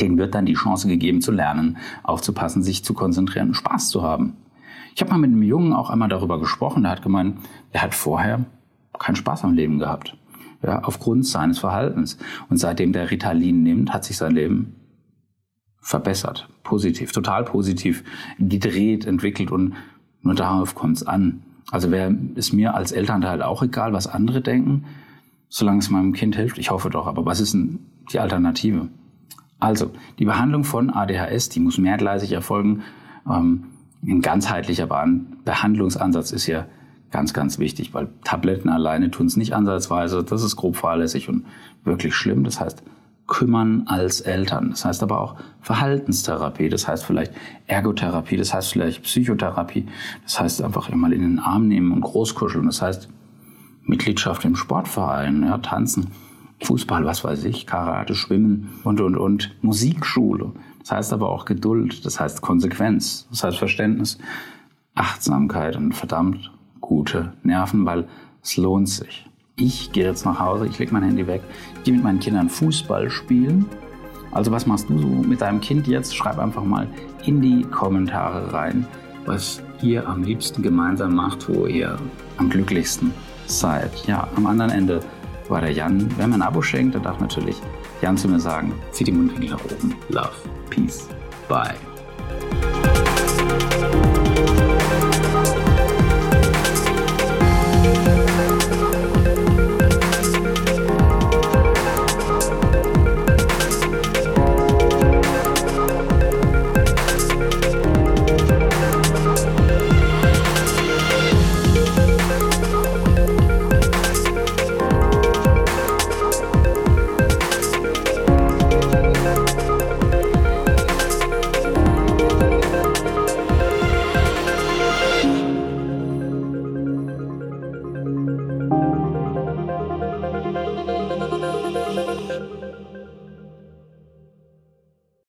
Denen 0.00 0.18
wird 0.18 0.36
dann 0.36 0.46
die 0.46 0.54
Chance 0.54 0.86
gegeben 0.86 1.20
zu 1.20 1.32
lernen, 1.32 1.78
aufzupassen, 2.04 2.62
sich 2.62 2.84
zu 2.84 2.94
konzentrieren, 2.94 3.54
Spaß 3.54 3.90
zu 3.90 4.02
haben. 4.02 4.34
Ich 4.94 5.00
habe 5.00 5.10
mal 5.10 5.18
mit 5.18 5.30
einem 5.30 5.42
Jungen 5.42 5.72
auch 5.72 5.90
einmal 5.90 6.08
darüber 6.08 6.38
gesprochen. 6.38 6.82
Der 6.82 6.92
hat 6.92 7.02
gemeint, 7.02 7.38
er 7.72 7.82
hat 7.82 7.94
vorher 7.94 8.44
keinen 8.98 9.16
Spaß 9.16 9.44
am 9.44 9.54
Leben 9.54 9.78
gehabt. 9.78 10.16
Ja, 10.62 10.82
aufgrund 10.82 11.26
seines 11.26 11.58
Verhaltens. 11.58 12.18
Und 12.48 12.58
seitdem 12.58 12.92
der 12.92 13.10
Ritalin 13.10 13.62
nimmt, 13.62 13.92
hat 13.92 14.04
sich 14.04 14.16
sein 14.16 14.34
Leben 14.34 14.76
verbessert. 15.80 16.48
Positiv, 16.62 17.12
total 17.12 17.44
positiv 17.44 18.04
gedreht, 18.38 19.06
entwickelt 19.06 19.50
und 19.50 19.74
Nur 20.22 20.34
darauf 20.34 20.74
kommt 20.74 20.98
es 20.98 21.06
an. 21.06 21.42
Also 21.70 21.90
wäre 21.90 22.14
es 22.34 22.52
mir 22.52 22.74
als 22.74 22.92
Elternteil 22.92 23.42
auch 23.42 23.62
egal, 23.62 23.94
was 23.94 24.06
andere 24.06 24.42
denken, 24.42 24.84
solange 25.48 25.78
es 25.78 25.88
meinem 25.88 26.12
Kind 26.12 26.36
hilft. 26.36 26.58
Ich 26.58 26.70
hoffe 26.70 26.90
doch. 26.90 27.06
Aber 27.06 27.24
was 27.24 27.40
ist 27.40 27.54
denn 27.54 27.78
die 28.12 28.18
Alternative? 28.18 28.88
Also, 29.58 29.90
die 30.18 30.24
Behandlung 30.24 30.64
von 30.64 30.90
ADHS, 30.90 31.50
die 31.50 31.60
muss 31.60 31.78
mehrgleisig 31.78 32.32
erfolgen. 32.32 32.82
Ähm, 33.28 33.64
ein 34.02 34.22
ganzheitlicher 34.22 34.86
Behandlungsansatz 34.86 36.32
ist 36.32 36.46
ja 36.46 36.66
ganz, 37.10 37.32
ganz 37.34 37.58
wichtig, 37.58 37.92
weil 37.92 38.08
Tabletten 38.24 38.68
alleine 38.68 39.10
tun 39.10 39.26
es 39.26 39.36
nicht 39.36 39.52
ansatzweise. 39.52 40.24
Das 40.24 40.42
ist 40.42 40.56
grob 40.56 40.76
fahrlässig 40.76 41.28
und 41.28 41.44
wirklich 41.84 42.14
schlimm. 42.14 42.44
Das 42.44 42.60
heißt, 42.60 42.82
kümmern 43.30 43.84
als 43.86 44.20
Eltern. 44.20 44.70
Das 44.70 44.84
heißt 44.84 45.02
aber 45.02 45.20
auch 45.20 45.36
Verhaltenstherapie, 45.60 46.68
das 46.68 46.86
heißt 46.86 47.04
vielleicht 47.04 47.32
Ergotherapie, 47.66 48.36
das 48.36 48.52
heißt 48.52 48.72
vielleicht 48.72 49.04
Psychotherapie, 49.04 49.86
das 50.24 50.40
heißt 50.40 50.62
einfach 50.62 50.90
immer 50.90 51.10
in 51.12 51.22
den 51.22 51.38
Arm 51.38 51.68
nehmen 51.68 51.92
und 51.92 52.00
großkuscheln, 52.02 52.66
das 52.66 52.82
heißt 52.82 53.08
Mitgliedschaft 53.84 54.44
im 54.44 54.56
Sportverein, 54.56 55.44
ja, 55.44 55.58
tanzen, 55.58 56.08
Fußball, 56.62 57.04
was 57.04 57.24
weiß 57.24 57.44
ich, 57.44 57.66
Karate, 57.66 58.14
Schwimmen 58.14 58.68
und, 58.84 59.00
und, 59.00 59.16
und, 59.16 59.56
Musikschule. 59.62 60.52
Das 60.80 60.92
heißt 60.92 61.12
aber 61.12 61.28
auch 61.28 61.44
Geduld, 61.44 62.04
das 62.04 62.18
heißt 62.18 62.40
Konsequenz, 62.40 63.26
das 63.30 63.44
heißt 63.44 63.58
Verständnis, 63.58 64.18
Achtsamkeit 64.94 65.76
und 65.76 65.94
verdammt 65.94 66.50
gute 66.80 67.32
Nerven, 67.42 67.84
weil 67.84 68.08
es 68.42 68.56
lohnt 68.56 68.88
sich. 68.88 69.26
Ich 69.56 69.92
gehe 69.92 70.04
jetzt 70.04 70.24
nach 70.24 70.40
Hause, 70.40 70.66
ich 70.66 70.78
lege 70.78 70.92
mein 70.92 71.02
Handy 71.02 71.26
weg, 71.26 71.42
ich 71.76 71.82
gehe 71.84 71.94
mit 71.94 72.02
meinen 72.02 72.20
Kindern 72.20 72.48
Fußball 72.48 73.10
spielen. 73.10 73.66
Also 74.32 74.50
was 74.52 74.66
machst 74.66 74.88
du 74.88 74.98
so 74.98 75.06
mit 75.06 75.40
deinem 75.40 75.60
Kind 75.60 75.86
jetzt? 75.86 76.16
Schreib 76.16 76.38
einfach 76.38 76.64
mal 76.64 76.88
in 77.24 77.40
die 77.42 77.62
Kommentare 77.62 78.52
rein, 78.52 78.86
was 79.26 79.62
ihr 79.82 80.08
am 80.08 80.22
liebsten 80.22 80.62
gemeinsam 80.62 81.14
macht, 81.14 81.48
wo 81.48 81.66
ihr 81.66 81.98
am 82.38 82.48
glücklichsten 82.48 83.12
seid. 83.46 84.06
Ja, 84.06 84.28
am 84.36 84.46
anderen 84.46 84.70
Ende 84.70 85.00
war 85.48 85.60
der 85.60 85.72
Jan. 85.72 86.08
Wer 86.16 86.26
mir 86.26 86.36
ein 86.36 86.42
Abo 86.42 86.62
schenkt, 86.62 86.94
der 86.94 87.02
darf 87.02 87.20
natürlich 87.20 87.56
Jan 88.00 88.16
zu 88.16 88.28
mir 88.28 88.40
sagen, 88.40 88.72
zieh 88.92 89.04
die 89.04 89.12
Mundwinkel 89.12 89.50
nach 89.50 89.64
oben. 89.64 89.94
Love, 90.08 90.32
Peace, 90.70 91.06
Bye. 91.48 91.74